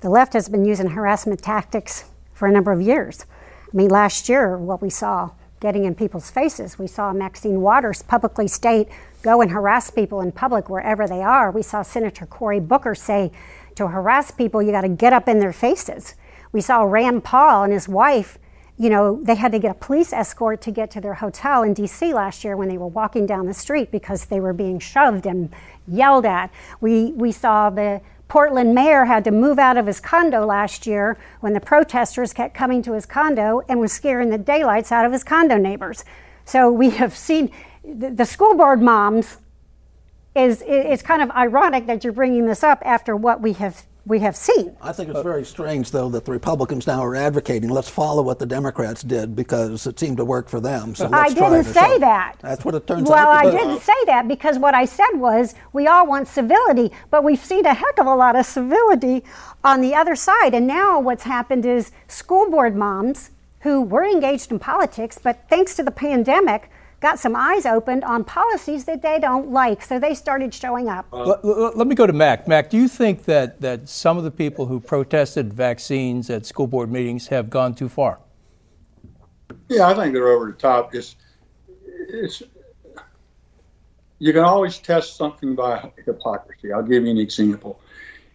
the 0.00 0.10
left 0.10 0.32
has 0.32 0.48
been 0.48 0.64
using 0.64 0.88
harassment 0.88 1.42
tactics 1.42 2.04
for 2.36 2.46
a 2.46 2.52
number 2.52 2.70
of 2.70 2.80
years. 2.80 3.24
I 3.72 3.76
mean, 3.76 3.88
last 3.88 4.28
year, 4.28 4.56
what 4.56 4.82
we 4.82 4.90
saw 4.90 5.30
getting 5.58 5.84
in 5.84 5.94
people's 5.94 6.30
faces, 6.30 6.78
we 6.78 6.86
saw 6.86 7.12
Maxine 7.12 7.62
Waters 7.62 8.02
publicly 8.02 8.46
state, 8.46 8.88
go 9.22 9.40
and 9.40 9.50
harass 9.50 9.90
people 9.90 10.20
in 10.20 10.30
public 10.30 10.68
wherever 10.68 11.08
they 11.08 11.22
are. 11.22 11.50
We 11.50 11.62
saw 11.62 11.82
Senator 11.82 12.26
Cory 12.26 12.60
Booker 12.60 12.94
say, 12.94 13.32
to 13.74 13.88
harass 13.88 14.30
people, 14.30 14.62
you 14.62 14.70
got 14.70 14.82
to 14.82 14.88
get 14.88 15.12
up 15.12 15.28
in 15.28 15.38
their 15.38 15.52
faces. 15.52 16.14
We 16.52 16.60
saw 16.60 16.82
Rand 16.82 17.24
Paul 17.24 17.64
and 17.64 17.72
his 17.72 17.88
wife, 17.88 18.38
you 18.78 18.90
know, 18.90 19.20
they 19.22 19.34
had 19.34 19.52
to 19.52 19.58
get 19.58 19.70
a 19.70 19.74
police 19.74 20.12
escort 20.12 20.60
to 20.62 20.70
get 20.70 20.90
to 20.90 21.00
their 21.00 21.14
hotel 21.14 21.62
in 21.62 21.74
DC 21.74 22.12
last 22.12 22.44
year 22.44 22.56
when 22.56 22.68
they 22.68 22.76
were 22.76 22.86
walking 22.86 23.24
down 23.24 23.46
the 23.46 23.54
street 23.54 23.90
because 23.90 24.26
they 24.26 24.40
were 24.40 24.52
being 24.52 24.78
shoved 24.78 25.24
and 25.26 25.50
yelled 25.88 26.26
at. 26.26 26.50
We, 26.80 27.12
we 27.12 27.32
saw 27.32 27.70
the 27.70 28.02
Portland 28.28 28.74
mayor 28.74 29.04
had 29.04 29.24
to 29.24 29.30
move 29.30 29.58
out 29.58 29.76
of 29.76 29.86
his 29.86 30.00
condo 30.00 30.44
last 30.44 30.86
year 30.86 31.16
when 31.40 31.52
the 31.52 31.60
protesters 31.60 32.32
kept 32.32 32.54
coming 32.54 32.82
to 32.82 32.92
his 32.92 33.06
condo 33.06 33.62
and 33.68 33.78
was 33.78 33.92
scaring 33.92 34.30
the 34.30 34.38
daylights 34.38 34.90
out 34.90 35.06
of 35.06 35.12
his 35.12 35.22
condo 35.22 35.56
neighbors. 35.56 36.04
So 36.44 36.70
we 36.70 36.90
have 36.90 37.16
seen 37.16 37.50
the 37.84 38.24
school 38.24 38.54
board 38.56 38.82
moms 38.82 39.38
is 40.34 40.62
it's 40.66 41.02
kind 41.02 41.22
of 41.22 41.30
ironic 41.30 41.86
that 41.86 42.04
you're 42.04 42.12
bringing 42.12 42.46
this 42.46 42.62
up 42.62 42.82
after 42.84 43.16
what 43.16 43.40
we 43.40 43.54
have 43.54 43.86
we 44.06 44.20
have 44.20 44.36
seen. 44.36 44.76
I 44.80 44.92
think 44.92 45.10
it's 45.10 45.20
very 45.20 45.44
strange, 45.44 45.90
though, 45.90 46.08
that 46.10 46.24
the 46.24 46.30
Republicans 46.30 46.86
now 46.86 47.04
are 47.04 47.16
advocating 47.16 47.68
let's 47.68 47.88
follow 47.88 48.22
what 48.22 48.38
the 48.38 48.46
Democrats 48.46 49.02
did 49.02 49.34
because 49.34 49.86
it 49.86 49.98
seemed 49.98 50.16
to 50.18 50.24
work 50.24 50.48
for 50.48 50.60
them. 50.60 50.94
So 50.94 51.10
I 51.12 51.28
didn't 51.28 51.64
say 51.64 51.98
that. 51.98 52.36
That's 52.40 52.64
what 52.64 52.76
it 52.76 52.86
turns 52.86 53.08
well, 53.08 53.18
out. 53.18 53.44
Well, 53.44 53.48
I 53.48 53.50
didn't 53.50 53.80
say 53.80 53.92
that 54.06 54.28
because 54.28 54.58
what 54.58 54.74
I 54.74 54.84
said 54.84 55.14
was 55.14 55.56
we 55.72 55.88
all 55.88 56.06
want 56.06 56.28
civility, 56.28 56.92
but 57.10 57.24
we've 57.24 57.44
seen 57.44 57.66
a 57.66 57.74
heck 57.74 57.98
of 57.98 58.06
a 58.06 58.14
lot 58.14 58.36
of 58.36 58.46
civility 58.46 59.24
on 59.64 59.80
the 59.80 59.94
other 59.94 60.14
side. 60.14 60.54
And 60.54 60.66
now 60.66 61.00
what's 61.00 61.24
happened 61.24 61.66
is 61.66 61.90
school 62.06 62.48
board 62.48 62.76
moms 62.76 63.30
who 63.60 63.82
were 63.82 64.04
engaged 64.04 64.52
in 64.52 64.60
politics, 64.60 65.18
but 65.20 65.42
thanks 65.50 65.74
to 65.74 65.82
the 65.82 65.90
pandemic, 65.90 66.70
got 67.06 67.20
some 67.20 67.36
eyes 67.36 67.64
opened 67.64 68.02
on 68.02 68.24
policies 68.24 68.84
that 68.84 69.00
they 69.00 69.20
don't 69.20 69.52
like, 69.52 69.80
so 69.80 69.96
they 69.96 70.12
started 70.12 70.52
showing 70.52 70.88
up. 70.88 71.06
Uh, 71.12 71.36
let, 71.44 71.76
let, 71.76 71.86
me 71.86 71.94
go 71.94 72.04
to 72.04 72.12
Mac. 72.12 72.48
Mac, 72.48 72.68
do 72.68 72.76
you 72.76 72.88
think 72.88 73.26
that, 73.26 73.60
that 73.60 73.88
some 73.88 74.18
of 74.18 74.24
the 74.24 74.30
people 74.32 74.66
who 74.66 74.80
protested 74.80 75.52
vaccines 75.52 76.28
at 76.30 76.44
school 76.44 76.66
board 76.66 76.90
meetings 76.90 77.28
have 77.28 77.48
gone 77.48 77.76
too 77.76 77.88
far? 77.88 78.18
Yeah, 79.68 79.86
I 79.86 79.94
think 79.94 80.14
they're 80.14 80.26
over 80.26 80.46
the 80.46 80.58
top. 80.58 80.96
It's, 80.96 81.14
it's, 82.08 82.42
you 84.18 84.32
can 84.32 84.42
always 84.42 84.78
test 84.78 85.14
something 85.14 85.54
by 85.54 85.92
hypocrisy. 86.04 86.72
I'll 86.72 86.82
give 86.82 87.04
you 87.04 87.10
an 87.12 87.18
example. 87.18 87.78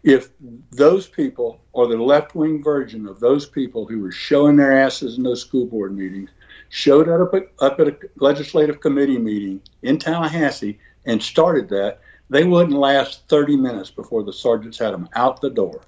If 0.03 0.29
those 0.71 1.07
people, 1.07 1.59
or 1.73 1.87
the 1.87 1.97
left 1.97 2.35
wing 2.35 2.63
version 2.63 3.05
of 3.05 3.19
those 3.19 3.45
people 3.45 3.85
who 3.85 3.99
were 3.99 4.13
showing 4.13 4.55
their 4.55 4.81
asses 4.81 5.17
in 5.17 5.23
those 5.23 5.41
school 5.41 5.65
board 5.65 5.93
meetings, 5.93 6.29
showed 6.71 7.09
up 7.09 7.33
at, 7.33 7.51
up 7.59 7.79
at 7.81 7.87
a 7.89 7.97
legislative 8.15 8.79
committee 8.79 9.19
meeting 9.19 9.61
in 9.83 9.99
Tallahassee 9.99 10.79
and 11.05 11.21
started 11.21 11.67
that, 11.69 11.99
they 12.29 12.45
wouldn't 12.45 12.77
last 12.77 13.27
30 13.27 13.57
minutes 13.57 13.91
before 13.91 14.23
the 14.23 14.31
sergeants 14.31 14.79
had 14.79 14.93
them 14.93 15.09
out 15.15 15.41
the 15.41 15.49
door. 15.49 15.81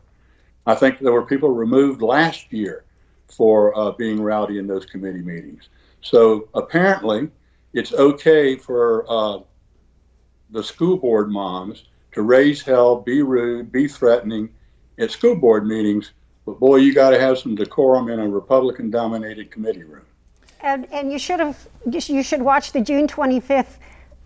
I 0.66 0.76
think 0.76 1.00
there 1.00 1.14
were 1.14 1.26
people 1.26 1.50
removed 1.50 2.02
last 2.02 2.52
year 2.52 2.84
for 3.28 3.76
uh, 3.78 3.92
being 3.92 4.22
rowdy 4.22 4.60
in 4.60 4.68
those 4.68 4.86
committee 4.86 5.22
meetings. 5.22 5.70
So 6.02 6.50
apparently, 6.54 7.30
it's 7.74 7.94
okay 7.94 8.58
for 8.58 9.06
uh, 9.10 9.40
the 10.52 10.64
school 10.64 10.98
board 10.98 11.32
moms 11.32 11.86
to 12.12 12.24
raise 12.24 12.62
hell, 12.62 12.98
be 12.98 13.22
rude, 13.22 13.72
be 13.72 13.88
threatening 13.88 14.50
at 15.00 15.12
school 15.12 15.36
board 15.36 15.66
meetings, 15.66 16.12
but 16.46 16.60
boy, 16.60 16.76
you 16.76 16.94
got 16.94 17.12
to 17.12 17.20
have 17.20 17.40
some 17.40 17.56
decorum 17.56 18.10
in 18.10 18.20
a 18.20 18.28
Republican 18.28 18.92
dominated 18.92 19.50
committee 19.50 19.84
room. 19.84 20.04
And, 20.64 20.88
and 20.94 21.12
you 21.12 21.20
should 21.20 21.42
have 21.42 21.68
you 21.86 22.24
should 22.24 22.42
watch 22.42 22.72
the 22.72 22.80
June 22.80 23.06
25th, 23.06 23.78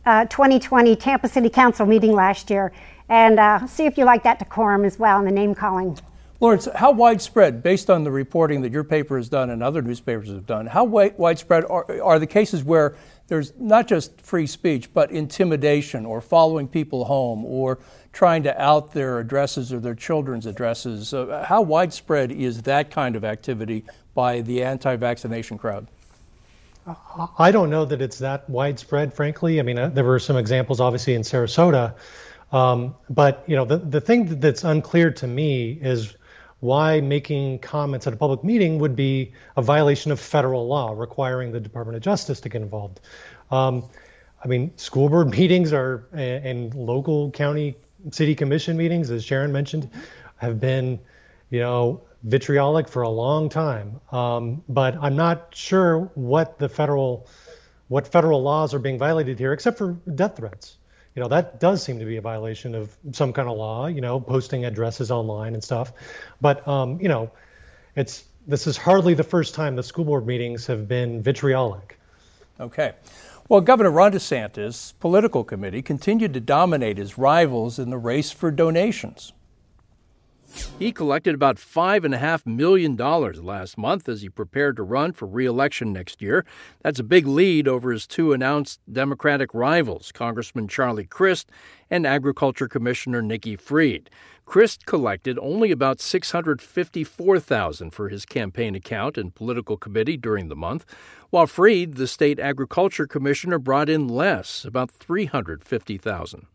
uh, 0.05 0.25
2020 0.25 0.95
Tampa 0.95 1.27
City 1.27 1.49
Council 1.49 1.87
meeting 1.87 2.13
last 2.13 2.51
year 2.51 2.71
and 3.09 3.39
uh, 3.39 3.65
see 3.65 3.85
if 3.85 3.97
you 3.97 4.05
like 4.05 4.23
that 4.23 4.37
decorum 4.37 4.85
as 4.85 4.99
well 4.99 5.17
and 5.17 5.27
the 5.27 5.31
name 5.31 5.55
calling. 5.55 5.97
Lawrence, 6.39 6.67
how 6.75 6.91
widespread, 6.91 7.63
based 7.63 7.89
on 7.89 8.03
the 8.03 8.11
reporting 8.11 8.61
that 8.61 8.71
your 8.71 8.83
paper 8.83 9.17
has 9.17 9.27
done 9.27 9.49
and 9.49 9.63
other 9.63 9.81
newspapers 9.81 10.29
have 10.29 10.45
done, 10.45 10.67
how 10.67 10.83
widespread 10.83 11.65
are, 11.65 11.99
are 11.99 12.19
the 12.19 12.27
cases 12.27 12.63
where 12.63 12.95
there's 13.27 13.53
not 13.57 13.87
just 13.87 14.21
free 14.21 14.45
speech, 14.45 14.93
but 14.93 15.09
intimidation 15.09 16.05
or 16.05 16.21
following 16.21 16.67
people 16.67 17.05
home 17.05 17.43
or 17.43 17.79
trying 18.13 18.43
to 18.43 18.61
out 18.61 18.93
their 18.93 19.17
addresses 19.17 19.73
or 19.73 19.79
their 19.79 19.95
children's 19.95 20.45
addresses? 20.45 21.11
Uh, 21.11 21.43
how 21.47 21.63
widespread 21.63 22.31
is 22.31 22.61
that 22.61 22.91
kind 22.91 23.15
of 23.15 23.25
activity 23.25 23.83
by 24.13 24.41
the 24.41 24.63
anti 24.63 24.95
vaccination 24.95 25.57
crowd? 25.57 25.87
I 27.37 27.51
don't 27.51 27.69
know 27.69 27.85
that 27.85 28.01
it's 28.01 28.19
that 28.19 28.49
widespread, 28.49 29.13
frankly. 29.13 29.59
I 29.59 29.63
mean, 29.63 29.77
uh, 29.77 29.89
there 29.89 30.03
were 30.03 30.19
some 30.19 30.37
examples, 30.37 30.79
obviously, 30.79 31.15
in 31.15 31.21
Sarasota. 31.21 31.95
Um, 32.51 32.95
but 33.09 33.43
you 33.47 33.55
know, 33.55 33.65
the 33.65 33.77
the 33.77 33.99
thing 33.99 34.39
that's 34.39 34.63
unclear 34.63 35.11
to 35.11 35.27
me 35.27 35.77
is 35.81 36.15
why 36.59 37.01
making 37.01 37.59
comments 37.59 38.07
at 38.07 38.13
a 38.13 38.15
public 38.15 38.43
meeting 38.43 38.79
would 38.79 38.95
be 38.95 39.33
a 39.55 39.61
violation 39.61 40.11
of 40.11 40.19
federal 40.19 40.67
law 40.67 40.93
requiring 40.95 41.51
the 41.51 41.59
Department 41.59 41.97
of 41.97 42.01
Justice 42.01 42.39
to 42.41 42.49
get 42.49 42.61
involved. 42.61 42.99
Um, 43.51 43.85
I 44.43 44.47
mean, 44.47 44.75
school 44.77 45.09
board 45.09 45.29
meetings 45.37 45.73
are 45.73 46.07
and 46.13 46.73
local 46.73 47.31
county 47.31 47.75
city 48.11 48.35
commission 48.35 48.77
meetings, 48.77 49.11
as 49.11 49.23
Sharon 49.23 49.51
mentioned, 49.51 49.89
have 50.37 50.59
been, 50.59 50.99
you 51.49 51.59
know, 51.59 52.01
vitriolic 52.23 52.87
for 52.87 53.03
a 53.03 53.09
long 53.09 53.49
time. 53.49 53.99
Um, 54.11 54.63
but 54.67 54.97
I'm 55.01 55.15
not 55.15 55.53
sure 55.55 56.11
what 56.15 56.59
the 56.59 56.69
federal 56.69 57.27
what 57.87 58.07
federal 58.07 58.41
laws 58.43 58.73
are 58.73 58.79
being 58.79 58.97
violated 58.97 59.39
here, 59.39 59.53
except 59.53 59.77
for 59.77 59.93
death 60.13 60.35
threats. 60.37 60.77
you 61.17 61.23
know, 61.23 61.29
that 61.29 61.59
does 61.59 61.81
seem 61.81 61.97
to 61.97 62.05
be 62.05 62.17
a 62.17 62.21
violation 62.21 62.75
of 62.75 62.95
some 63.11 63.33
kind 63.33 63.49
of 63.49 63.57
law, 63.57 63.87
you 63.87 64.01
know, 64.01 64.19
posting 64.19 64.65
addresses 64.65 65.09
online 65.09 65.55
and 65.55 65.63
stuff. 65.63 65.91
But, 66.39 66.67
um, 66.67 67.01
you 67.01 67.07
know, 67.07 67.31
it's 67.95 68.23
this 68.45 68.67
is 68.67 68.77
hardly 68.77 69.15
the 69.15 69.23
first 69.23 69.55
time 69.55 69.75
the 69.75 69.81
school 69.81 70.05
board 70.05 70.27
meetings 70.27 70.67
have 70.67 70.87
been 70.87 71.23
vitriolic. 71.23 71.97
Okay. 72.59 72.93
Well, 73.49 73.61
Governor 73.61 73.89
Ron 73.89 74.11
DeSantis' 74.11 74.93
political 74.99 75.43
committee 75.43 75.81
continued 75.81 76.35
to 76.35 76.39
dominate 76.39 76.99
his 76.99 77.17
rivals 77.17 77.79
in 77.79 77.89
the 77.89 77.97
race 77.97 78.31
for 78.31 78.51
donations. 78.51 79.33
He 80.79 80.91
collected 80.91 81.33
about 81.33 81.57
$5.5 81.57 82.45
million 82.45 82.95
last 82.95 83.77
month 83.77 84.07
as 84.07 84.21
he 84.21 84.29
prepared 84.29 84.75
to 84.75 84.83
run 84.83 85.11
for 85.11 85.25
re 85.25 85.45
election 85.45 85.91
next 85.91 86.21
year. 86.21 86.45
That's 86.81 86.99
a 86.99 87.03
big 87.03 87.25
lead 87.25 87.67
over 87.67 87.91
his 87.91 88.05
two 88.05 88.31
announced 88.31 88.79
Democratic 88.91 89.53
rivals, 89.53 90.11
Congressman 90.11 90.67
Charlie 90.67 91.05
Crist 91.05 91.49
and 91.89 92.05
Agriculture 92.05 92.67
Commissioner 92.67 93.21
Nikki 93.21 93.55
Fried. 93.55 94.09
Crist 94.45 94.85
collected 94.85 95.37
only 95.39 95.71
about 95.71 95.99
654,000 95.99 97.91
for 97.91 98.09
his 98.09 98.25
campaign 98.25 98.75
account 98.75 99.17
and 99.17 99.35
political 99.35 99.77
committee 99.77 100.15
during 100.15 100.47
the 100.47 100.55
month, 100.55 100.85
while 101.31 101.47
Fried, 101.47 101.95
the 101.95 102.07
state 102.07 102.39
agriculture 102.39 103.07
commissioner, 103.07 103.59
brought 103.59 103.89
in 103.89 104.07
less, 104.07 104.63
about 104.63 104.91
350,000. 104.91 106.45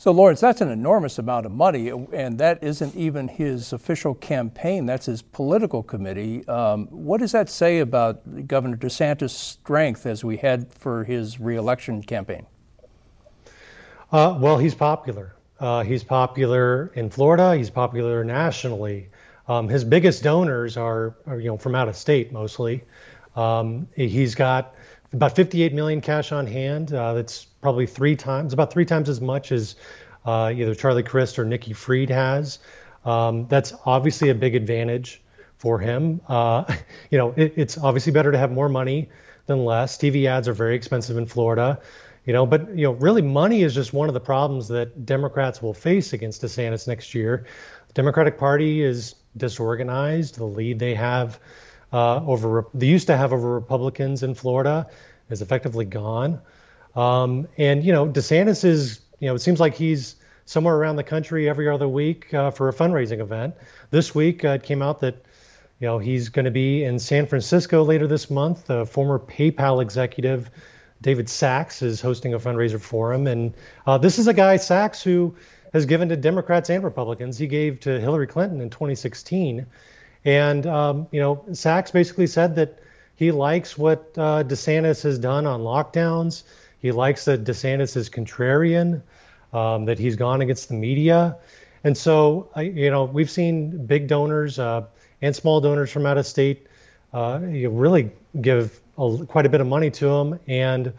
So, 0.00 0.12
Lawrence, 0.12 0.40
that's 0.40 0.62
an 0.62 0.70
enormous 0.70 1.18
amount 1.18 1.44
of 1.44 1.52
money, 1.52 1.90
and 1.90 2.38
that 2.38 2.64
isn't 2.64 2.96
even 2.96 3.28
his 3.28 3.70
official 3.70 4.14
campaign. 4.14 4.86
That's 4.86 5.04
his 5.04 5.20
political 5.20 5.82
committee. 5.82 6.48
Um, 6.48 6.86
what 6.86 7.20
does 7.20 7.32
that 7.32 7.50
say 7.50 7.80
about 7.80 8.48
Governor 8.48 8.78
DeSantis' 8.78 9.28
strength 9.28 10.06
as 10.06 10.24
we 10.24 10.38
head 10.38 10.72
for 10.72 11.04
his 11.04 11.38
reelection 11.38 12.02
campaign? 12.02 12.46
Uh, 14.10 14.38
well, 14.40 14.56
he's 14.56 14.74
popular. 14.74 15.36
Uh, 15.58 15.82
he's 15.82 16.02
popular 16.02 16.90
in 16.94 17.10
Florida. 17.10 17.54
He's 17.54 17.68
popular 17.68 18.24
nationally. 18.24 19.10
Um, 19.48 19.68
his 19.68 19.84
biggest 19.84 20.22
donors 20.22 20.78
are, 20.78 21.14
are, 21.26 21.38
you 21.38 21.48
know, 21.48 21.58
from 21.58 21.74
out 21.74 21.88
of 21.88 21.96
state 21.96 22.32
mostly. 22.32 22.84
Um, 23.36 23.86
he's 23.94 24.34
got 24.34 24.74
about 25.12 25.36
58 25.36 25.74
million 25.74 26.00
cash 26.00 26.32
on 26.32 26.46
hand. 26.46 26.90
Uh, 26.90 27.12
that's 27.12 27.48
probably 27.60 27.86
three 27.86 28.16
times, 28.16 28.52
about 28.52 28.72
three 28.72 28.84
times 28.84 29.08
as 29.08 29.20
much 29.20 29.52
as 29.52 29.76
uh, 30.24 30.52
either 30.54 30.74
Charlie 30.74 31.02
Crist 31.02 31.38
or 31.38 31.44
Nikki 31.44 31.72
Fried 31.72 32.10
has. 32.10 32.58
Um, 33.04 33.46
that's 33.48 33.72
obviously 33.86 34.28
a 34.30 34.34
big 34.34 34.54
advantage 34.54 35.22
for 35.58 35.78
him. 35.78 36.20
Uh, 36.28 36.64
you 37.10 37.18
know, 37.18 37.32
it, 37.36 37.54
it's 37.56 37.78
obviously 37.78 38.12
better 38.12 38.32
to 38.32 38.38
have 38.38 38.52
more 38.52 38.68
money 38.68 39.08
than 39.46 39.64
less. 39.64 39.96
TV 39.96 40.26
ads 40.26 40.48
are 40.48 40.52
very 40.52 40.76
expensive 40.76 41.16
in 41.16 41.26
Florida. 41.26 41.80
You 42.26 42.34
know, 42.34 42.44
but 42.46 42.76
you 42.76 42.84
know, 42.84 42.92
really, 42.92 43.22
money 43.22 43.62
is 43.62 43.74
just 43.74 43.92
one 43.92 44.08
of 44.08 44.14
the 44.14 44.20
problems 44.20 44.68
that 44.68 45.06
Democrats 45.06 45.62
will 45.62 45.72
face 45.72 46.12
against 46.12 46.42
DeSantis 46.42 46.86
next 46.86 47.14
year. 47.14 47.46
The 47.88 47.94
Democratic 47.94 48.38
Party 48.38 48.82
is 48.82 49.14
disorganized. 49.36 50.36
The 50.36 50.44
lead 50.44 50.78
they 50.78 50.94
have 50.94 51.40
uh, 51.92 52.22
over 52.24 52.66
they 52.74 52.86
used 52.86 53.06
to 53.06 53.16
have 53.16 53.32
over 53.32 53.54
Republicans 53.54 54.22
in 54.22 54.34
Florida 54.34 54.86
is 55.30 55.40
effectively 55.40 55.86
gone. 55.86 56.40
Um, 56.94 57.48
and 57.56 57.84
you 57.84 57.92
know, 57.92 58.08
DeSantis 58.08 58.64
is 58.64 59.00
you 59.18 59.28
know 59.28 59.34
it 59.34 59.40
seems 59.40 59.60
like 59.60 59.74
he's 59.74 60.16
somewhere 60.44 60.74
around 60.74 60.96
the 60.96 61.04
country 61.04 61.48
every 61.48 61.68
other 61.68 61.88
week 61.88 62.32
uh, 62.34 62.50
for 62.50 62.68
a 62.68 62.72
fundraising 62.72 63.20
event. 63.20 63.54
This 63.90 64.14
week 64.14 64.44
uh, 64.44 64.50
it 64.50 64.62
came 64.62 64.82
out 64.82 65.00
that 65.00 65.24
you 65.78 65.86
know 65.86 65.98
he's 65.98 66.28
going 66.28 66.44
to 66.44 66.50
be 66.50 66.84
in 66.84 66.98
San 66.98 67.26
Francisco 67.26 67.82
later 67.84 68.06
this 68.06 68.30
month. 68.30 68.66
The 68.66 68.86
former 68.86 69.18
PayPal 69.18 69.82
executive 69.82 70.50
David 71.02 71.28
Sacks 71.28 71.82
is 71.82 72.00
hosting 72.00 72.34
a 72.34 72.38
fundraiser 72.38 72.80
for 72.80 73.12
him, 73.12 73.26
and 73.26 73.54
uh, 73.86 73.98
this 73.98 74.18
is 74.18 74.26
a 74.26 74.34
guy 74.34 74.56
Sacks 74.56 75.02
who 75.02 75.34
has 75.72 75.86
given 75.86 76.08
to 76.08 76.16
Democrats 76.16 76.68
and 76.68 76.82
Republicans. 76.82 77.38
He 77.38 77.46
gave 77.46 77.80
to 77.80 78.00
Hillary 78.00 78.26
Clinton 78.26 78.60
in 78.60 78.70
2016 78.70 79.66
and 80.24 80.66
um, 80.66 81.08
you 81.10 81.20
know, 81.20 81.44
Sacks 81.52 81.90
basically 81.90 82.26
said 82.26 82.56
that 82.56 82.78
he 83.16 83.30
likes 83.30 83.76
what 83.76 84.12
uh, 84.16 84.44
DeSantis 84.44 85.02
has 85.02 85.18
done 85.18 85.46
on 85.46 85.60
lockdowns. 85.60 86.42
He 86.80 86.92
likes 86.92 87.24
that 87.26 87.44
DeSantis 87.44 87.96
is 87.96 88.08
contrarian, 88.08 89.02
um, 89.52 89.84
that 89.84 89.98
he's 89.98 90.16
gone 90.16 90.40
against 90.40 90.68
the 90.68 90.74
media, 90.74 91.36
and 91.84 91.96
so 91.96 92.50
you 92.56 92.90
know 92.90 93.04
we've 93.04 93.30
seen 93.30 93.86
big 93.86 94.06
donors 94.06 94.58
uh, 94.58 94.84
and 95.22 95.34
small 95.34 95.60
donors 95.60 95.90
from 95.90 96.06
out 96.06 96.18
of 96.18 96.26
state 96.26 96.66
uh, 97.12 97.38
really 97.42 98.10
give 98.40 98.80
a, 98.98 99.26
quite 99.26 99.46
a 99.46 99.48
bit 99.48 99.60
of 99.60 99.66
money 99.66 99.90
to 99.90 100.08
him, 100.08 100.38
and 100.46 100.92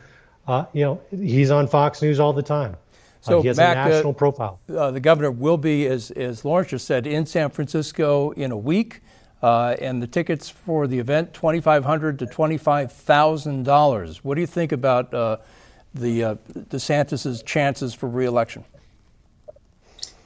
uh, 0.48 0.66
you 0.74 0.84
know 0.84 1.02
he's 1.12 1.52
on 1.52 1.68
Fox 1.68 2.02
News 2.02 2.20
all 2.20 2.34
the 2.34 2.44
time. 2.44 2.76
Uh, 3.24 3.30
so 3.30 3.42
he 3.42 3.48
has 3.48 3.58
Mac, 3.58 3.78
a 3.78 3.82
uh, 3.82 3.90
national 3.90 4.14
profile. 4.14 4.60
the 4.68 5.00
governor 5.00 5.32
will 5.32 5.58
be, 5.58 5.86
as, 5.86 6.10
as 6.12 6.44
Lawrence 6.44 6.72
just 6.72 6.88
said, 6.88 7.06
in 7.06 7.26
San 7.26 7.50
Francisco 7.50 8.32
in 8.32 8.52
a 8.52 8.58
week. 8.58 9.02
Uh, 9.44 9.76
and 9.82 10.04
the 10.04 10.08
tickets 10.08 10.50
for 10.52 10.86
the 10.86 11.00
event, 11.00 11.34
2,500 11.34 12.20
to 12.20 12.28
$25,000. 12.28 14.18
What 14.18 14.36
do 14.36 14.42
you 14.42 14.46
think 14.46 14.72
about 14.72 15.12
uh, 15.16 15.38
the 15.94 16.24
uh, 16.24 16.36
DeSantis's 16.54 17.44
chances 17.44 17.94
for 17.94 18.08
reelection? 18.08 18.64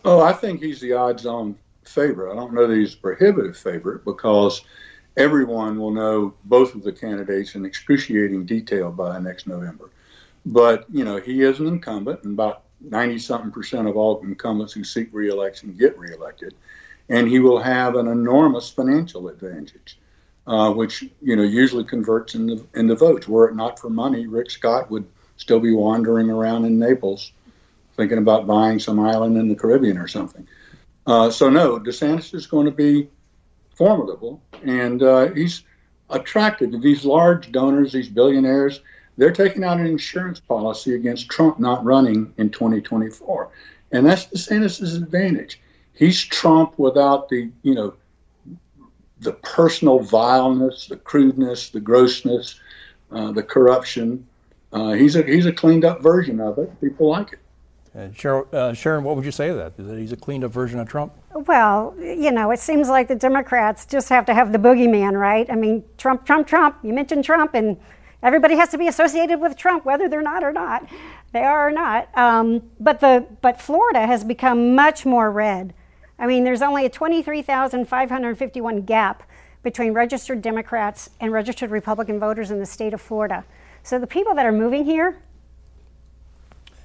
Oh, 0.03 0.21
I 0.21 0.33
think 0.33 0.61
he's 0.61 0.79
the 0.79 0.93
odds-on 0.93 1.57
favorite. 1.83 2.31
I 2.31 2.35
don't 2.35 2.53
know 2.53 2.67
that 2.67 2.75
he's 2.75 2.93
a 2.93 2.97
prohibitive 2.97 3.57
favorite 3.57 4.05
because 4.05 4.63
everyone 5.17 5.79
will 5.79 5.91
know 5.91 6.33
both 6.45 6.75
of 6.75 6.83
the 6.83 6.91
candidates 6.91 7.55
in 7.55 7.65
excruciating 7.65 8.45
detail 8.45 8.91
by 8.91 9.19
next 9.19 9.47
November. 9.47 9.89
But 10.45 10.85
you 10.91 11.03
know, 11.03 11.17
he 11.17 11.41
is 11.41 11.59
an 11.59 11.67
incumbent, 11.67 12.23
and 12.23 12.33
about 12.33 12.63
90 12.81 13.17
something 13.17 13.51
percent 13.51 13.87
of 13.87 13.97
all 13.97 14.21
incumbents 14.21 14.73
who 14.73 14.83
seek 14.83 15.09
reelection 15.11 15.75
get 15.75 15.97
reelected 15.97 16.53
and 17.09 17.27
he 17.27 17.39
will 17.39 17.59
have 17.59 17.95
an 17.95 18.07
enormous 18.07 18.69
financial 18.69 19.27
advantage, 19.27 19.99
uh, 20.47 20.71
which 20.71 21.03
you 21.21 21.35
know 21.35 21.43
usually 21.43 21.83
converts 21.83 22.35
into 22.35 22.67
into 22.73 22.95
votes. 22.95 23.27
Were 23.27 23.49
it 23.49 23.55
not 23.55 23.79
for 23.79 23.89
money, 23.89 24.27
Rick 24.27 24.51
Scott 24.51 24.89
would 24.89 25.05
still 25.37 25.59
be 25.59 25.73
wandering 25.73 26.29
around 26.29 26.65
in 26.65 26.79
Naples, 26.79 27.31
thinking 27.95 28.17
about 28.17 28.47
buying 28.47 28.79
some 28.79 28.99
island 28.99 29.37
in 29.37 29.47
the 29.47 29.55
Caribbean 29.55 29.97
or 29.97 30.07
something. 30.07 30.47
Uh, 31.07 31.29
so 31.29 31.49
no, 31.49 31.79
DeSantis 31.79 32.33
is 32.33 32.47
going 32.47 32.65
to 32.65 32.71
be 32.71 33.09
formidable, 33.75 34.41
and 34.63 35.03
uh, 35.03 35.27
he's 35.33 35.63
attracted 36.09 36.71
to 36.71 36.77
these 36.79 37.05
large 37.05 37.51
donors, 37.51 37.91
these 37.91 38.09
billionaires. 38.09 38.81
They're 39.17 39.31
taking 39.31 39.63
out 39.63 39.79
an 39.79 39.85
insurance 39.85 40.39
policy 40.39 40.95
against 40.95 41.29
Trump 41.29 41.59
not 41.59 41.83
running 41.85 42.33
in 42.37 42.49
2024, 42.49 43.49
and 43.91 44.05
that's 44.05 44.25
DeSantis' 44.25 44.95
advantage 44.95 45.59
he's 45.95 46.21
Trump 46.21 46.77
without 46.77 47.29
the 47.29 47.49
you 47.63 47.73
know 47.73 47.93
the 49.21 49.33
personal 49.33 49.99
vileness, 49.99 50.87
the 50.87 50.97
crudeness, 50.97 51.69
the 51.69 51.79
grossness, 51.79 52.59
uh, 53.11 53.31
the 53.31 53.41
corruption. 53.41 54.27
Uh, 54.75 54.91
he's 54.91 55.15
a 55.15 55.23
he's 55.23 55.45
a 55.45 55.53
cleaned 55.53 55.85
up 55.85 56.01
version 56.01 56.39
of 56.39 56.57
it. 56.57 56.69
People 56.81 57.09
like 57.09 57.33
it. 57.33 57.39
And 57.93 58.15
Sharon, 58.15 58.45
uh, 58.51 58.73
Sharon, 58.73 59.03
what 59.05 59.15
would 59.15 59.23
you 59.23 59.31
say 59.31 59.47
to 59.47 59.53
that? 59.55 59.77
That 59.77 59.97
he's 59.97 60.11
a 60.11 60.17
cleaned 60.17 60.43
up 60.43 60.51
version 60.51 60.79
of 60.79 60.87
Trump? 60.87 61.13
Well, 61.33 61.95
you 61.97 62.31
know, 62.31 62.51
it 62.51 62.59
seems 62.59 62.89
like 62.89 63.07
the 63.07 63.15
Democrats 63.15 63.85
just 63.85 64.09
have 64.09 64.25
to 64.25 64.33
have 64.33 64.51
the 64.51 64.57
boogeyman, 64.57 65.17
right? 65.19 65.49
I 65.49 65.55
mean, 65.55 65.83
Trump, 65.97 66.25
Trump, 66.25 66.45
Trump. 66.45 66.77
You 66.83 66.93
mentioned 66.93 67.23
Trump, 67.23 67.53
and 67.53 67.77
everybody 68.21 68.57
has 68.57 68.69
to 68.69 68.77
be 68.77 68.89
associated 68.89 69.39
with 69.39 69.55
Trump, 69.55 69.85
whether 69.85 70.09
they're 70.09 70.21
not 70.21 70.43
or 70.43 70.51
not. 70.51 70.87
They 71.31 71.43
are 71.43 71.69
or 71.69 71.71
not. 71.71 72.15
Um, 72.17 72.63
but 72.79 72.99
the 72.99 73.25
but 73.41 73.61
Florida 73.61 74.05
has 74.05 74.23
become 74.23 74.75
much 74.75 75.05
more 75.05 75.31
red 75.31 75.73
I 76.17 76.27
mean, 76.27 76.43
there's 76.43 76.61
only 76.61 76.85
a 76.85 76.89
23,551 76.89 78.81
gap 78.83 79.23
between 79.63 79.93
registered 79.93 80.41
Democrats 80.41 81.09
and 81.19 81.31
registered 81.31 81.71
Republican 81.71 82.19
voters 82.19 82.51
in 82.51 82.59
the 82.59 82.65
state 82.65 82.93
of 82.93 83.01
Florida. 83.01 83.43
So 83.85 83.99
the 83.99 84.07
people 84.07 84.33
that 84.33 84.47
are 84.47 84.51
moving 84.51 84.83
here, 84.83 85.21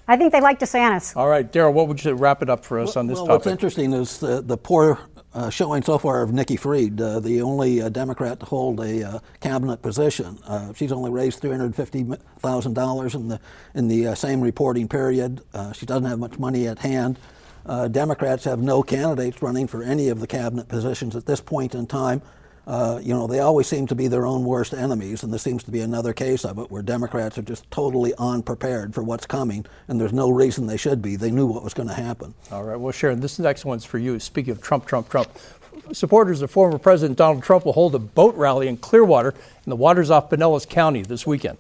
I 0.06 0.18
think 0.18 0.32
they 0.32 0.40
like 0.42 0.60
DeSantis. 0.60 1.16
All 1.16 1.28
right, 1.28 1.50
Darryl, 1.50 1.72
what 1.72 1.88
would 1.88 2.04
you 2.04 2.12
wrap 2.12 2.42
it 2.42 2.50
up 2.50 2.62
for 2.62 2.78
us 2.78 2.94
well, 2.94 3.00
on 3.00 3.06
this 3.06 3.16
well, 3.16 3.26
topic? 3.26 3.38
What's 3.38 3.46
interesting 3.46 3.94
is 3.94 4.18
the, 4.18 4.42
the 4.42 4.58
poor 4.58 4.98
uh, 5.32 5.48
showing 5.48 5.82
so 5.82 5.96
far 5.96 6.20
of 6.20 6.34
Nikki 6.34 6.56
Fried, 6.56 7.00
uh, 7.00 7.20
the 7.20 7.40
only 7.40 7.80
uh, 7.80 7.88
Democrat 7.88 8.38
to 8.40 8.46
hold 8.46 8.80
a 8.80 9.02
uh, 9.02 9.18
cabinet 9.40 9.80
position. 9.80 10.38
Uh, 10.44 10.74
she's 10.74 10.92
only 10.92 11.10
raised 11.10 11.40
three 11.40 11.52
hundred 11.52 11.74
fifty 11.74 12.04
thousand 12.40 12.74
dollars 12.74 13.14
in 13.14 13.28
the 13.28 13.40
in 13.74 13.88
the 13.88 14.08
uh, 14.08 14.14
same 14.14 14.42
reporting 14.42 14.86
period. 14.86 15.40
she 15.72 15.86
doesn't 15.86 16.04
have 16.04 16.18
much 16.18 16.38
money 16.38 16.68
at 16.68 16.80
hand. 16.80 17.18
Uh, 17.64 17.88
Democrats 17.88 18.44
have 18.44 18.60
no 18.60 18.82
candidates 18.82 19.40
running 19.40 19.66
for 19.66 19.82
any 19.82 20.10
of 20.10 20.20
the 20.20 20.26
cabinet 20.26 20.68
positions 20.68 21.16
at 21.16 21.24
this 21.24 21.40
point 21.40 21.74
in 21.74 21.86
time. 21.86 22.20
Uh, 22.70 23.00
you 23.02 23.12
know, 23.12 23.26
they 23.26 23.40
always 23.40 23.66
seem 23.66 23.84
to 23.84 23.96
be 23.96 24.06
their 24.06 24.24
own 24.24 24.44
worst 24.44 24.72
enemies, 24.72 25.24
and 25.24 25.34
this 25.34 25.42
seems 25.42 25.64
to 25.64 25.72
be 25.72 25.80
another 25.80 26.12
case 26.12 26.44
of 26.44 26.56
it 26.56 26.70
where 26.70 26.82
Democrats 26.82 27.36
are 27.36 27.42
just 27.42 27.68
totally 27.72 28.14
unprepared 28.16 28.94
for 28.94 29.02
what's 29.02 29.26
coming, 29.26 29.66
and 29.88 30.00
there's 30.00 30.12
no 30.12 30.30
reason 30.30 30.68
they 30.68 30.76
should 30.76 31.02
be. 31.02 31.16
They 31.16 31.32
knew 31.32 31.46
what 31.46 31.64
was 31.64 31.74
going 31.74 31.88
to 31.88 31.94
happen. 31.94 32.32
All 32.52 32.62
right. 32.62 32.78
Well, 32.78 32.92
Sharon, 32.92 33.18
this 33.18 33.40
next 33.40 33.64
one's 33.64 33.84
for 33.84 33.98
you. 33.98 34.20
Speaking 34.20 34.52
of 34.52 34.62
Trump, 34.62 34.86
Trump, 34.86 35.08
Trump, 35.08 35.36
supporters 35.92 36.42
of 36.42 36.52
former 36.52 36.78
President 36.78 37.18
Donald 37.18 37.42
Trump 37.42 37.64
will 37.64 37.72
hold 37.72 37.92
a 37.96 37.98
boat 37.98 38.36
rally 38.36 38.68
in 38.68 38.76
Clearwater 38.76 39.30
in 39.66 39.70
the 39.70 39.74
waters 39.74 40.08
off 40.08 40.30
Pinellas 40.30 40.68
County 40.68 41.02
this 41.02 41.26
weekend. 41.26 41.58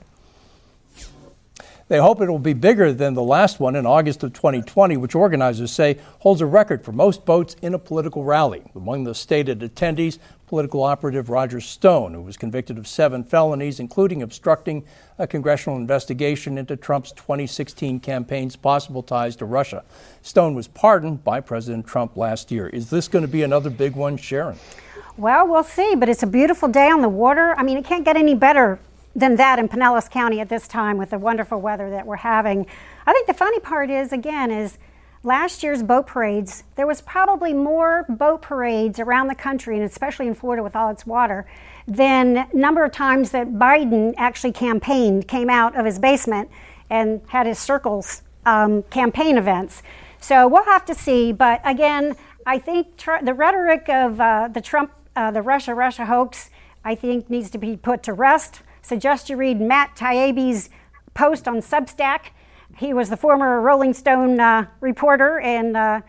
They 1.90 1.98
hope 1.98 2.20
it 2.20 2.30
will 2.30 2.38
be 2.38 2.52
bigger 2.52 2.92
than 2.92 3.14
the 3.14 3.22
last 3.22 3.58
one 3.58 3.74
in 3.74 3.84
August 3.84 4.22
of 4.22 4.32
2020, 4.32 4.96
which 4.96 5.16
organizers 5.16 5.72
say 5.72 5.98
holds 6.20 6.40
a 6.40 6.46
record 6.46 6.84
for 6.84 6.92
most 6.92 7.24
boats 7.26 7.56
in 7.62 7.74
a 7.74 7.80
political 7.80 8.22
rally. 8.22 8.62
Among 8.76 9.02
the 9.02 9.12
stated 9.12 9.58
attendees, 9.58 10.20
political 10.50 10.82
operative 10.82 11.30
Roger 11.30 11.60
Stone, 11.60 12.12
who 12.12 12.22
was 12.22 12.36
convicted 12.36 12.76
of 12.76 12.88
seven 12.88 13.22
felonies, 13.22 13.78
including 13.78 14.20
obstructing 14.20 14.84
a 15.16 15.24
congressional 15.24 15.78
investigation 15.78 16.58
into 16.58 16.74
Trump's 16.74 17.12
2016 17.12 18.00
campaign's 18.00 18.56
possible 18.56 19.00
ties 19.00 19.36
to 19.36 19.44
Russia. 19.44 19.84
Stone 20.22 20.56
was 20.56 20.66
pardoned 20.66 21.22
by 21.22 21.38
President 21.38 21.86
Trump 21.86 22.16
last 22.16 22.50
year. 22.50 22.66
Is 22.66 22.90
this 22.90 23.06
going 23.06 23.22
to 23.22 23.30
be 23.30 23.44
another 23.44 23.70
big 23.70 23.94
one, 23.94 24.16
Sharon? 24.16 24.58
Well, 25.16 25.46
we'll 25.46 25.62
see, 25.62 25.94
but 25.94 26.08
it's 26.08 26.24
a 26.24 26.26
beautiful 26.26 26.68
day 26.68 26.90
on 26.90 27.00
the 27.00 27.08
water. 27.08 27.54
I 27.56 27.62
mean, 27.62 27.78
it 27.78 27.84
can't 27.84 28.04
get 28.04 28.16
any 28.16 28.34
better 28.34 28.80
than 29.14 29.36
that 29.36 29.60
in 29.60 29.68
Pinellas 29.68 30.10
County 30.10 30.40
at 30.40 30.48
this 30.48 30.66
time 30.66 30.98
with 30.98 31.10
the 31.10 31.18
wonderful 31.20 31.60
weather 31.60 31.90
that 31.90 32.06
we're 32.06 32.16
having. 32.16 32.66
I 33.06 33.12
think 33.12 33.28
the 33.28 33.34
funny 33.34 33.60
part 33.60 33.88
is, 33.88 34.12
again, 34.12 34.50
is 34.50 34.78
last 35.22 35.62
year's 35.62 35.82
boat 35.82 36.06
parades, 36.06 36.64
there 36.76 36.86
was 36.86 37.00
probably 37.00 37.52
more 37.52 38.06
boat 38.08 38.42
parades 38.42 38.98
around 38.98 39.28
the 39.28 39.34
country, 39.34 39.76
and 39.76 39.84
especially 39.84 40.26
in 40.26 40.34
Florida 40.34 40.62
with 40.62 40.74
all 40.74 40.90
its 40.90 41.06
water, 41.06 41.46
than 41.86 42.48
number 42.52 42.84
of 42.84 42.92
times 42.92 43.30
that 43.30 43.52
Biden 43.52 44.14
actually 44.16 44.52
campaigned, 44.52 45.28
came 45.28 45.50
out 45.50 45.78
of 45.78 45.84
his 45.84 45.98
basement 45.98 46.50
and 46.88 47.20
had 47.28 47.46
his 47.46 47.58
circles 47.58 48.22
um, 48.46 48.82
campaign 48.84 49.36
events. 49.36 49.82
So 50.20 50.48
we'll 50.48 50.64
have 50.64 50.84
to 50.86 50.94
see. 50.94 51.32
But 51.32 51.60
again, 51.64 52.16
I 52.46 52.58
think 52.58 52.96
tr- 52.96 53.22
the 53.22 53.34
rhetoric 53.34 53.88
of 53.88 54.20
uh, 54.20 54.48
the 54.48 54.60
Trump, 54.60 54.92
uh, 55.16 55.30
the 55.30 55.42
Russia 55.42 55.74
Russia 55.74 56.06
hoax, 56.06 56.50
I 56.84 56.94
think 56.94 57.28
needs 57.28 57.50
to 57.50 57.58
be 57.58 57.76
put 57.76 58.02
to 58.04 58.12
rest 58.12 58.62
suggest 58.82 59.30
you 59.30 59.36
read 59.36 59.60
Matt 59.60 59.96
Taibbi's 59.96 60.70
post 61.14 61.46
on 61.46 61.56
Substack. 61.56 62.30
He 62.80 62.94
was 62.94 63.10
the 63.10 63.16
former 63.16 63.60
Rolling 63.60 63.92
Stone 63.92 64.40
uh, 64.40 64.66
reporter, 64.80 65.38
and 65.40 65.76
uh, 65.76 66.00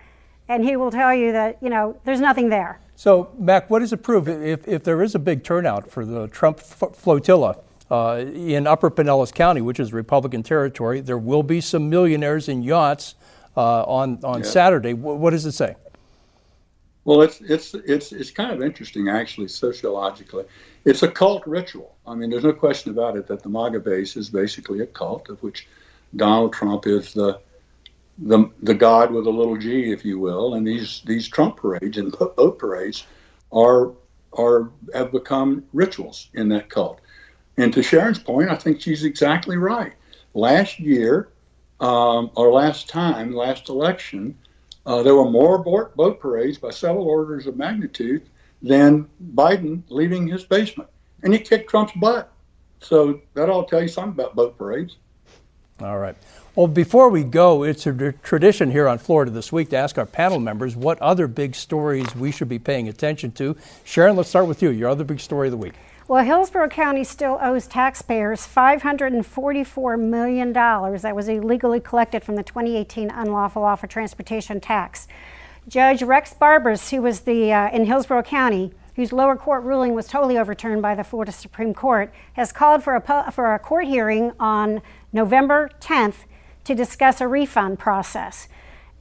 and 0.47 0.63
he 0.63 0.77
will 0.77 0.89
tell 0.89 1.13
you 1.13 1.33
that 1.33 1.57
you 1.61 1.69
know 1.69 1.99
there's 2.05 2.21
nothing 2.21 2.47
there. 2.47 2.79
So, 2.95 3.29
Mac, 3.37 3.69
what 3.69 3.79
does 3.79 3.91
it 3.91 4.03
prove 4.03 4.29
if, 4.29 4.65
if 4.67 4.83
there 4.85 5.01
is 5.03 5.13
a 5.13 5.19
big 5.19 5.43
turnout 5.43 5.89
for 5.89 6.05
the 6.05 6.29
Trump 6.29 6.59
f- 6.59 6.95
flotilla 6.95 7.57
uh, 7.89 8.23
in 8.33 8.67
Upper 8.67 8.89
Pinellas 8.89 9.33
County, 9.33 9.59
which 9.59 9.81
is 9.81 9.91
Republican 9.91 10.43
territory? 10.43 11.01
There 11.01 11.17
will 11.17 11.43
be 11.43 11.59
some 11.59 11.89
millionaires 11.89 12.47
in 12.47 12.63
yachts 12.63 13.15
uh, 13.57 13.83
on 13.83 14.23
on 14.23 14.39
yeah. 14.39 14.45
Saturday. 14.45 14.93
W- 14.93 15.17
what 15.17 15.31
does 15.31 15.45
it 15.45 15.51
say? 15.51 15.75
Well, 17.03 17.21
it's 17.21 17.41
it's 17.41 17.73
it's 17.73 18.13
it's 18.13 18.31
kind 18.31 18.51
of 18.51 18.61
interesting 18.61 19.09
actually 19.09 19.49
sociologically. 19.49 20.45
It's 20.85 21.03
a 21.03 21.11
cult 21.11 21.45
ritual. 21.45 21.97
I 22.07 22.15
mean, 22.15 22.29
there's 22.29 22.45
no 22.45 22.53
question 22.53 22.91
about 22.91 23.17
it 23.17 23.27
that 23.27 23.43
the 23.43 23.49
MAGA 23.49 23.81
base 23.81 24.15
is 24.15 24.29
basically 24.29 24.79
a 24.79 24.87
cult 24.87 25.27
of 25.27 25.43
which 25.43 25.67
Donald 26.15 26.53
Trump 26.53 26.87
is 26.87 27.13
the 27.13 27.39
the 28.17 28.49
the 28.61 28.73
god 28.73 29.11
with 29.11 29.25
a 29.25 29.29
little 29.29 29.57
g, 29.57 29.91
if 29.91 30.05
you 30.05 30.19
will. 30.19 30.55
And 30.55 30.65
these 30.65 31.01
these 31.05 31.27
Trump 31.27 31.57
parades 31.57 31.97
and 31.97 32.11
boat 32.11 32.59
parades 32.59 33.05
are 33.51 33.91
are 34.33 34.69
have 34.93 35.11
become 35.11 35.63
rituals 35.73 36.29
in 36.33 36.49
that 36.49 36.69
cult. 36.69 37.01
And 37.57 37.73
to 37.73 37.83
Sharon's 37.83 38.19
point, 38.19 38.49
I 38.49 38.55
think 38.55 38.81
she's 38.81 39.03
exactly 39.03 39.57
right. 39.57 39.93
Last 40.33 40.79
year, 40.79 41.29
um, 41.79 42.31
or 42.35 42.51
last 42.51 42.87
time, 42.87 43.33
last 43.33 43.69
election, 43.69 44.37
uh, 44.85 45.03
there 45.03 45.15
were 45.15 45.29
more 45.29 45.57
boat, 45.57 45.95
boat 45.95 46.19
parades 46.19 46.57
by 46.57 46.71
several 46.71 47.05
orders 47.05 47.47
of 47.47 47.57
magnitude 47.57 48.23
than 48.61 49.09
Biden 49.35 49.83
leaving 49.89 50.27
his 50.27 50.43
basement. 50.43 50.89
And 51.23 51.33
he 51.33 51.39
kicked 51.39 51.69
Trump's 51.69 51.93
butt. 51.93 52.31
So 52.79 53.21
that 53.33 53.49
all 53.49 53.65
tell 53.65 53.81
you 53.81 53.87
something 53.87 54.13
about 54.13 54.35
boat 54.35 54.57
parades. 54.57 54.97
All 55.83 55.99
right. 55.99 56.15
Well, 56.55 56.67
before 56.67 57.09
we 57.09 57.23
go, 57.23 57.63
it's 57.63 57.87
a 57.87 58.11
tradition 58.23 58.71
here 58.71 58.87
on 58.87 58.97
Florida 58.97 59.31
This 59.31 59.53
Week 59.53 59.69
to 59.69 59.77
ask 59.77 59.97
our 59.97 60.05
panel 60.05 60.39
members 60.39 60.75
what 60.75 61.01
other 61.01 61.27
big 61.27 61.55
stories 61.55 62.13
we 62.15 62.31
should 62.31 62.49
be 62.49 62.59
paying 62.59 62.89
attention 62.89 63.31
to. 63.33 63.55
Sharon, 63.85 64.17
let's 64.17 64.27
start 64.27 64.47
with 64.47 64.61
you. 64.61 64.69
Your 64.69 64.89
other 64.89 65.05
big 65.05 65.21
story 65.21 65.47
of 65.47 65.51
the 65.51 65.57
week. 65.57 65.73
Well, 66.09 66.25
Hillsborough 66.25 66.67
County 66.67 67.05
still 67.05 67.39
owes 67.41 67.67
taxpayers 67.67 68.45
$544 68.45 69.97
million 69.97 70.51
that 70.51 71.15
was 71.15 71.29
illegally 71.29 71.79
collected 71.79 72.21
from 72.21 72.35
the 72.35 72.43
2018 72.43 73.09
unlawful 73.09 73.63
offer 73.63 73.87
transportation 73.87 74.59
tax. 74.59 75.07
Judge 75.69 76.03
Rex 76.03 76.33
Barbas, 76.33 76.89
who 76.89 77.01
was 77.01 77.21
the 77.21 77.53
uh, 77.53 77.69
in 77.69 77.85
Hillsborough 77.85 78.23
County, 78.23 78.73
whose 79.01 79.11
lower 79.11 79.35
court 79.35 79.63
ruling 79.63 79.95
was 79.95 80.07
totally 80.07 80.37
overturned 80.37 80.79
by 80.79 80.93
the 80.93 81.03
Florida 81.03 81.31
Supreme 81.31 81.73
Court, 81.73 82.13
has 82.33 82.51
called 82.51 82.83
for 82.83 82.95
a, 82.95 83.31
for 83.31 83.55
a 83.55 83.57
court 83.57 83.87
hearing 83.87 84.31
on 84.39 84.79
November 85.11 85.71
10th 85.79 86.25
to 86.65 86.75
discuss 86.75 87.19
a 87.19 87.27
refund 87.27 87.79
process. 87.79 88.47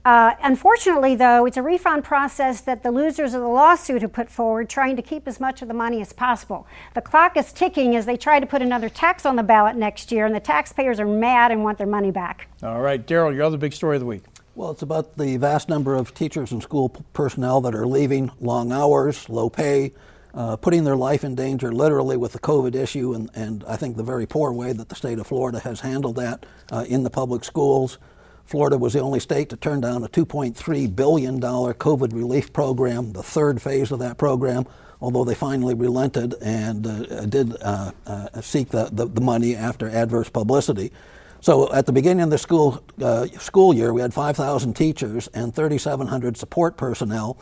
Uh, 0.02 0.32
unfortunately, 0.42 1.14
though, 1.14 1.44
it's 1.44 1.58
a 1.58 1.62
refund 1.62 2.02
process 2.02 2.62
that 2.62 2.82
the 2.82 2.90
losers 2.90 3.34
of 3.34 3.42
the 3.42 3.46
lawsuit 3.46 4.00
have 4.00 4.14
put 4.14 4.30
forward, 4.30 4.70
trying 4.70 4.96
to 4.96 5.02
keep 5.02 5.28
as 5.28 5.38
much 5.38 5.60
of 5.60 5.68
the 5.68 5.74
money 5.74 6.00
as 6.00 6.14
possible. 6.14 6.66
The 6.94 7.02
clock 7.02 7.36
is 7.36 7.52
ticking 7.52 7.94
as 7.94 8.06
they 8.06 8.16
try 8.16 8.40
to 8.40 8.46
put 8.46 8.62
another 8.62 8.88
tax 8.88 9.26
on 9.26 9.36
the 9.36 9.42
ballot 9.42 9.76
next 9.76 10.10
year, 10.10 10.24
and 10.24 10.34
the 10.34 10.40
taxpayers 10.40 10.98
are 10.98 11.06
mad 11.06 11.52
and 11.52 11.62
want 11.62 11.76
their 11.76 11.86
money 11.86 12.10
back. 12.10 12.48
All 12.62 12.80
right, 12.80 13.06
Darryl, 13.06 13.34
your 13.34 13.42
other 13.42 13.58
big 13.58 13.74
story 13.74 13.96
of 13.96 14.00
the 14.00 14.06
week. 14.06 14.22
Well, 14.60 14.72
it's 14.72 14.82
about 14.82 15.16
the 15.16 15.38
vast 15.38 15.70
number 15.70 15.94
of 15.94 16.12
teachers 16.12 16.52
and 16.52 16.62
school 16.62 16.90
personnel 17.14 17.62
that 17.62 17.74
are 17.74 17.86
leaving, 17.86 18.30
long 18.40 18.72
hours, 18.72 19.26
low 19.30 19.48
pay, 19.48 19.94
uh, 20.34 20.56
putting 20.56 20.84
their 20.84 20.96
life 20.96 21.24
in 21.24 21.34
danger 21.34 21.72
literally 21.72 22.18
with 22.18 22.32
the 22.32 22.40
COVID 22.40 22.74
issue, 22.74 23.14
and, 23.14 23.30
and 23.34 23.64
I 23.66 23.76
think 23.76 23.96
the 23.96 24.02
very 24.02 24.26
poor 24.26 24.52
way 24.52 24.74
that 24.74 24.90
the 24.90 24.94
state 24.94 25.18
of 25.18 25.26
Florida 25.26 25.60
has 25.60 25.80
handled 25.80 26.16
that 26.16 26.44
uh, 26.70 26.84
in 26.86 27.04
the 27.04 27.08
public 27.08 27.42
schools. 27.42 27.96
Florida 28.44 28.76
was 28.76 28.92
the 28.92 29.00
only 29.00 29.18
state 29.18 29.48
to 29.48 29.56
turn 29.56 29.80
down 29.80 30.04
a 30.04 30.08
$2.3 30.10 30.94
billion 30.94 31.40
COVID 31.40 32.12
relief 32.12 32.52
program, 32.52 33.14
the 33.14 33.22
third 33.22 33.62
phase 33.62 33.90
of 33.90 33.98
that 34.00 34.18
program, 34.18 34.66
although 35.00 35.24
they 35.24 35.34
finally 35.34 35.72
relented 35.72 36.34
and 36.42 36.86
uh, 36.86 37.24
did 37.24 37.56
uh, 37.62 37.92
uh, 38.06 38.40
seek 38.42 38.68
the, 38.68 38.90
the, 38.92 39.06
the, 39.06 39.22
money 39.22 39.56
after 39.56 39.88
adverse 39.88 40.28
publicity. 40.28 40.92
So 41.40 41.72
at 41.72 41.87
the 41.87 41.92
beginning 41.92 42.22
of 42.22 42.31
the 42.31 42.38
school, 42.38 42.83
uh, 43.03 43.26
school 43.38 43.74
year, 43.74 43.94
we 43.94 44.03
had 44.03 44.12
5,000 44.12 44.74
teachers 44.74 45.29
and 45.29 45.55
3,700 45.55 46.37
support 46.37 46.76
personnel 46.76 47.38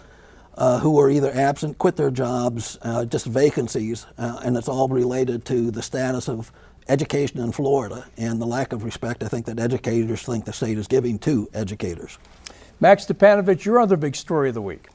uh, 0.56 0.78
who 0.78 0.92
were 0.92 1.10
either 1.10 1.32
absent, 1.34 1.78
quit 1.78 1.96
their 1.96 2.10
jobs, 2.10 2.78
uh, 2.82 3.04
just 3.04 3.26
vacancies, 3.26 4.06
and 4.16 4.56
it's 4.56 4.68
all 4.68 4.88
related 4.88 5.44
to 5.46 5.70
the 5.70 5.82
status 5.82 6.28
of 6.28 6.52
education 6.88 7.40
in 7.40 7.52
Florida 7.52 8.06
and 8.16 8.40
the 8.40 8.46
lack 8.46 8.72
of 8.72 8.82
respect 8.82 9.22
I 9.22 9.28
think 9.28 9.46
that 9.46 9.60
educators 9.60 10.22
think 10.22 10.44
the 10.44 10.52
state 10.52 10.78
is 10.78 10.86
giving 10.86 11.18
to 11.20 11.48
educators. 11.52 12.18
Max 12.80 13.04
Stipanovich, 13.04 13.64
your 13.64 13.80
other 13.80 13.96
big 13.96 14.16
story 14.16 14.48
of 14.48 14.54
the 14.54 14.62
week. 14.62 14.88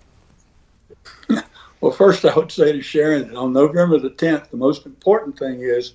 well, 1.81 1.91
first 1.91 2.25
I 2.25 2.33
would 2.35 2.51
say 2.51 2.71
to 2.71 2.81
Sharon 2.81 3.27
that 3.27 3.35
on 3.35 3.53
November 3.53 3.99
the 3.99 4.09
10th, 4.09 4.49
the 4.49 4.57
most 4.57 4.85
important 4.85 5.37
thing 5.37 5.59
is 5.61 5.93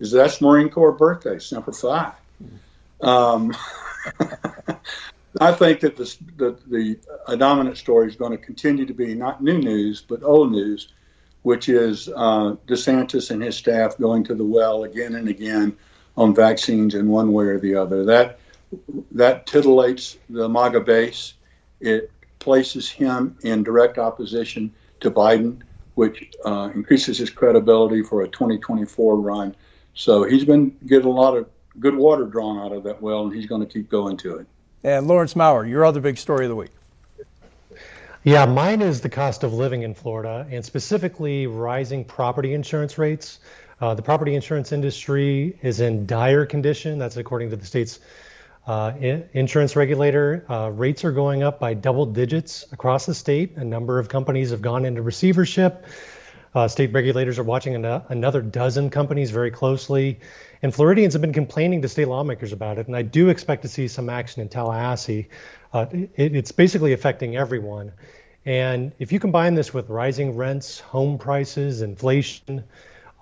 is 0.00 0.12
that's 0.12 0.40
Marine 0.40 0.68
Corps 0.68 0.92
birthday, 0.92 1.34
it's 1.34 1.50
number 1.50 1.72
five. 1.72 2.12
Um, 3.00 3.56
I 5.40 5.52
think 5.52 5.80
that 5.80 5.96
the, 5.96 6.16
the, 6.36 6.98
the 7.28 7.36
dominant 7.36 7.76
story 7.76 8.08
is 8.08 8.16
going 8.16 8.32
to 8.32 8.38
continue 8.38 8.86
to 8.86 8.94
be 8.94 9.14
not 9.14 9.42
new 9.42 9.58
news, 9.58 10.00
but 10.00 10.22
old 10.22 10.52
news 10.52 10.88
which 11.42 11.68
is 11.68 12.08
uh, 12.08 12.56
DeSantis 12.66 13.30
and 13.30 13.42
his 13.42 13.56
staff 13.56 13.96
going 13.98 14.24
to 14.24 14.34
the 14.34 14.44
well 14.44 14.84
again 14.84 15.14
and 15.14 15.28
again 15.28 15.76
on 16.16 16.34
vaccines 16.34 16.94
in 16.94 17.08
one 17.08 17.32
way 17.32 17.46
or 17.46 17.58
the 17.58 17.74
other. 17.74 18.04
That 18.04 18.38
that 19.12 19.46
titillates 19.46 20.18
the 20.28 20.48
MAGA 20.48 20.80
base. 20.80 21.34
It 21.80 22.10
places 22.38 22.90
him 22.90 23.38
in 23.42 23.62
direct 23.62 23.98
opposition 23.98 24.72
to 25.00 25.10
Biden, 25.10 25.62
which 25.94 26.30
uh, 26.44 26.70
increases 26.74 27.18
his 27.18 27.30
credibility 27.30 28.02
for 28.02 28.22
a 28.22 28.28
2024 28.28 29.16
run. 29.16 29.56
So 29.94 30.24
he's 30.24 30.44
been 30.44 30.76
getting 30.86 31.06
a 31.06 31.10
lot 31.10 31.36
of 31.36 31.48
good 31.80 31.94
water 31.94 32.24
drawn 32.24 32.58
out 32.58 32.72
of 32.72 32.84
that 32.84 33.00
well, 33.00 33.24
and 33.24 33.34
he's 33.34 33.46
going 33.46 33.60
to 33.60 33.72
keep 33.72 33.90
going 33.90 34.16
to 34.18 34.36
it. 34.36 34.46
And 34.84 35.06
Lawrence 35.06 35.34
Mower, 35.34 35.66
your 35.66 35.84
other 35.84 36.00
big 36.00 36.18
story 36.18 36.44
of 36.44 36.50
the 36.50 36.56
week. 36.56 36.70
Yeah, 38.24 38.46
mine 38.46 38.82
is 38.82 39.00
the 39.00 39.08
cost 39.08 39.44
of 39.44 39.54
living 39.54 39.82
in 39.82 39.94
Florida 39.94 40.46
and 40.50 40.64
specifically 40.64 41.46
rising 41.46 42.04
property 42.04 42.52
insurance 42.52 42.98
rates. 42.98 43.38
Uh, 43.80 43.94
the 43.94 44.02
property 44.02 44.34
insurance 44.34 44.72
industry 44.72 45.56
is 45.62 45.80
in 45.80 46.06
dire 46.06 46.44
condition. 46.44 46.98
That's 46.98 47.16
according 47.16 47.50
to 47.50 47.56
the 47.56 47.64
state's 47.64 48.00
uh, 48.66 48.92
insurance 49.32 49.76
regulator. 49.76 50.44
Uh, 50.48 50.70
rates 50.70 51.04
are 51.04 51.12
going 51.12 51.42
up 51.42 51.58
by 51.58 51.74
double 51.74 52.06
digits 52.06 52.66
across 52.72 53.06
the 53.06 53.14
state. 53.14 53.56
A 53.56 53.64
number 53.64 53.98
of 53.98 54.08
companies 54.08 54.50
have 54.50 54.60
gone 54.60 54.84
into 54.84 55.00
receivership. 55.00 55.86
Uh, 56.54 56.66
state 56.68 56.92
regulators 56.92 57.38
are 57.38 57.44
watching 57.44 57.74
an- 57.74 58.02
another 58.08 58.42
dozen 58.42 58.90
companies 58.90 59.30
very 59.30 59.50
closely. 59.50 60.18
And 60.62 60.74
Floridians 60.74 61.12
have 61.12 61.22
been 61.22 61.32
complaining 61.32 61.82
to 61.82 61.88
state 61.88 62.08
lawmakers 62.08 62.52
about 62.52 62.78
it. 62.78 62.86
And 62.86 62.96
I 62.96 63.02
do 63.02 63.28
expect 63.28 63.62
to 63.62 63.68
see 63.68 63.86
some 63.86 64.08
action 64.08 64.42
in 64.42 64.48
Tallahassee 64.48 65.28
uh, 65.72 65.86
it, 65.92 66.10
it's 66.16 66.52
basically 66.52 66.92
affecting 66.92 67.36
everyone. 67.36 67.92
And 68.44 68.92
if 68.98 69.12
you 69.12 69.20
combine 69.20 69.54
this 69.54 69.74
with 69.74 69.88
rising 69.88 70.36
rents, 70.36 70.80
home 70.80 71.18
prices, 71.18 71.82
inflation, 71.82 72.64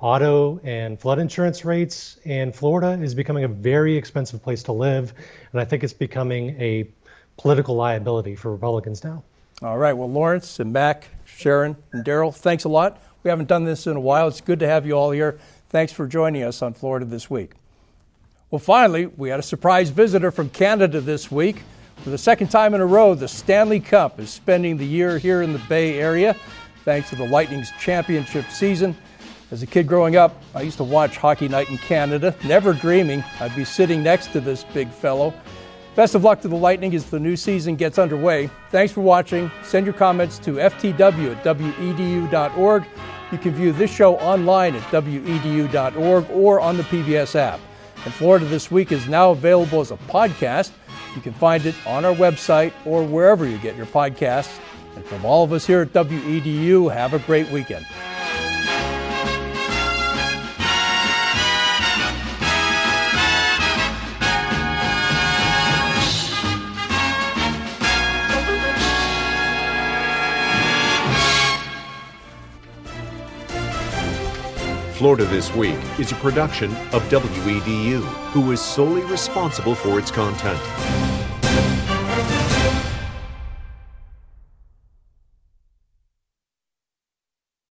auto 0.01 0.61
and 0.63 1.01
flood 1.01 1.19
insurance 1.19 1.65
rates, 1.65 2.19
and 2.25 2.55
Florida 2.55 3.03
is 3.03 3.15
becoming 3.15 3.45
a 3.45 3.49
very 3.49 3.97
expensive 3.97 4.43
place 4.43 4.63
to 4.65 4.73
live. 4.73 5.15
And 5.53 5.61
I 5.61 5.65
think 5.65 5.83
it's 5.83 5.93
becoming 5.93 6.61
a 6.61 6.87
political 7.39 7.75
liability 7.75 8.37
for 8.37 8.53
Republicans 8.53 9.03
now. 9.03 9.25
All 9.63 9.79
right. 9.79 9.95
Well, 9.95 10.11
Lawrence 10.11 10.61
and 10.61 10.73
Mac, 10.73 11.09
Sharon, 11.25 11.77
and 11.93 12.05
Darryl, 12.05 12.35
thanks 12.35 12.65
a 12.65 12.69
lot. 12.69 13.01
We 13.27 13.31
haven't 13.31 13.49
done 13.49 13.65
this 13.65 13.89
in 13.89 13.97
a 13.97 14.01
while. 14.01 14.29
It's 14.29 14.41
good 14.41 14.61
to 14.61 14.69
have 14.69 14.87
you 14.87 14.93
all 14.93 15.11
here. 15.11 15.37
Thanks 15.69 15.93
for 15.93 16.07
joining 16.07 16.45
us 16.45 16.63
on 16.63 16.75
Florida 16.75 17.05
This 17.05 17.29
Week. 17.29 17.55
Well, 18.53 18.61
finally, 18.61 19.07
we 19.07 19.31
had 19.31 19.41
a 19.41 19.43
surprise 19.43 19.91
visitor 19.91 20.31
from 20.31 20.49
Canada 20.49 21.01
this 21.01 21.29
week. 21.29 21.65
For 22.05 22.11
the 22.11 22.19
second 22.19 22.53
time 22.53 22.73
in 22.73 22.81
a 22.81 22.87
row, 22.87 23.17
the 23.17 23.27
Stanley 23.27 23.81
Cup 23.81 24.21
is 24.21 24.31
spending 24.31 24.77
the 24.77 24.87
year 24.87 25.19
here 25.19 25.43
in 25.43 25.53
the 25.53 25.59
Bay 25.69 25.99
Area, 25.99 26.37
thanks 26.85 27.11
to 27.11 27.17
the 27.17 27.27
Lightning's 27.27 27.73
championship 27.81 28.49
season. 28.49 28.97
As 29.51 29.61
a 29.61 29.67
kid 29.67 29.89
growing 29.89 30.15
up, 30.15 30.41
I 30.55 30.61
used 30.61 30.77
to 30.77 30.85
watch 30.85 31.17
Hockey 31.17 31.49
Night 31.49 31.69
in 31.69 31.79
Canada, 31.79 32.33
never 32.45 32.73
dreaming 32.73 33.25
I'd 33.41 33.57
be 33.57 33.65
sitting 33.65 34.05
next 34.05 34.29
to 34.35 34.41
this 34.41 34.63
big 34.63 34.89
fellow. 34.89 35.35
Best 35.97 36.15
of 36.15 36.23
luck 36.23 36.43
to 36.43 36.49
the 36.49 36.55
Lightning 36.55 36.95
as 36.95 37.07
the 37.07 37.19
new 37.19 37.35
season 37.35 37.75
gets 37.75 37.99
underway. 37.99 38.51
Thanks 38.71 38.93
for 38.93 39.01
watching. 39.01 39.51
Send 39.65 39.85
your 39.85 39.95
comments 39.95 40.39
to 40.41 40.53
ftw 40.53 41.35
at 41.35 41.43
wedu.org. 41.43 42.87
You 43.33 43.39
can 43.39 43.53
view 43.53 43.73
this 43.73 43.93
show 43.93 44.17
online 44.19 44.77
at 44.77 44.83
wedu.org 44.85 46.31
or 46.31 46.61
on 46.61 46.77
the 46.77 46.85
PBS 46.85 47.35
app. 47.35 47.61
And 48.05 48.15
Florida 48.15 48.45
This 48.45 48.71
Week 48.71 48.93
is 48.93 49.09
now 49.09 49.33
available 49.33 49.81
as 49.81 49.91
a 49.91 49.97
podcast. 49.97 50.71
You 51.17 51.21
can 51.21 51.33
find 51.33 51.67
it 51.67 51.75
on 51.87 52.05
our 52.05 52.15
website 52.15 52.73
or 52.85 53.03
wherever 53.03 53.47
you 53.47 53.59
get 53.59 53.75
your 53.75 53.87
podcasts. 53.87 54.61
And 54.95 55.05
from 55.05 55.25
all 55.25 55.43
of 55.43 55.53
us 55.53 55.67
here 55.67 55.83
at 55.83 55.93
WEDU, 55.93 56.93
have 56.93 57.15
a 57.15 57.19
great 57.21 57.51
weekend. 57.51 57.85
Florida 74.97 75.27
This 75.27 75.55
Week 75.55 75.77
is 75.99 76.11
a 76.13 76.15
production 76.15 76.75
of 76.95 77.03
WEDU, 77.11 78.01
who 78.33 78.51
is 78.51 78.63
solely 78.63 79.03
responsible 79.03 79.75
for 79.75 79.99
its 79.99 80.11
content. 80.11 81.06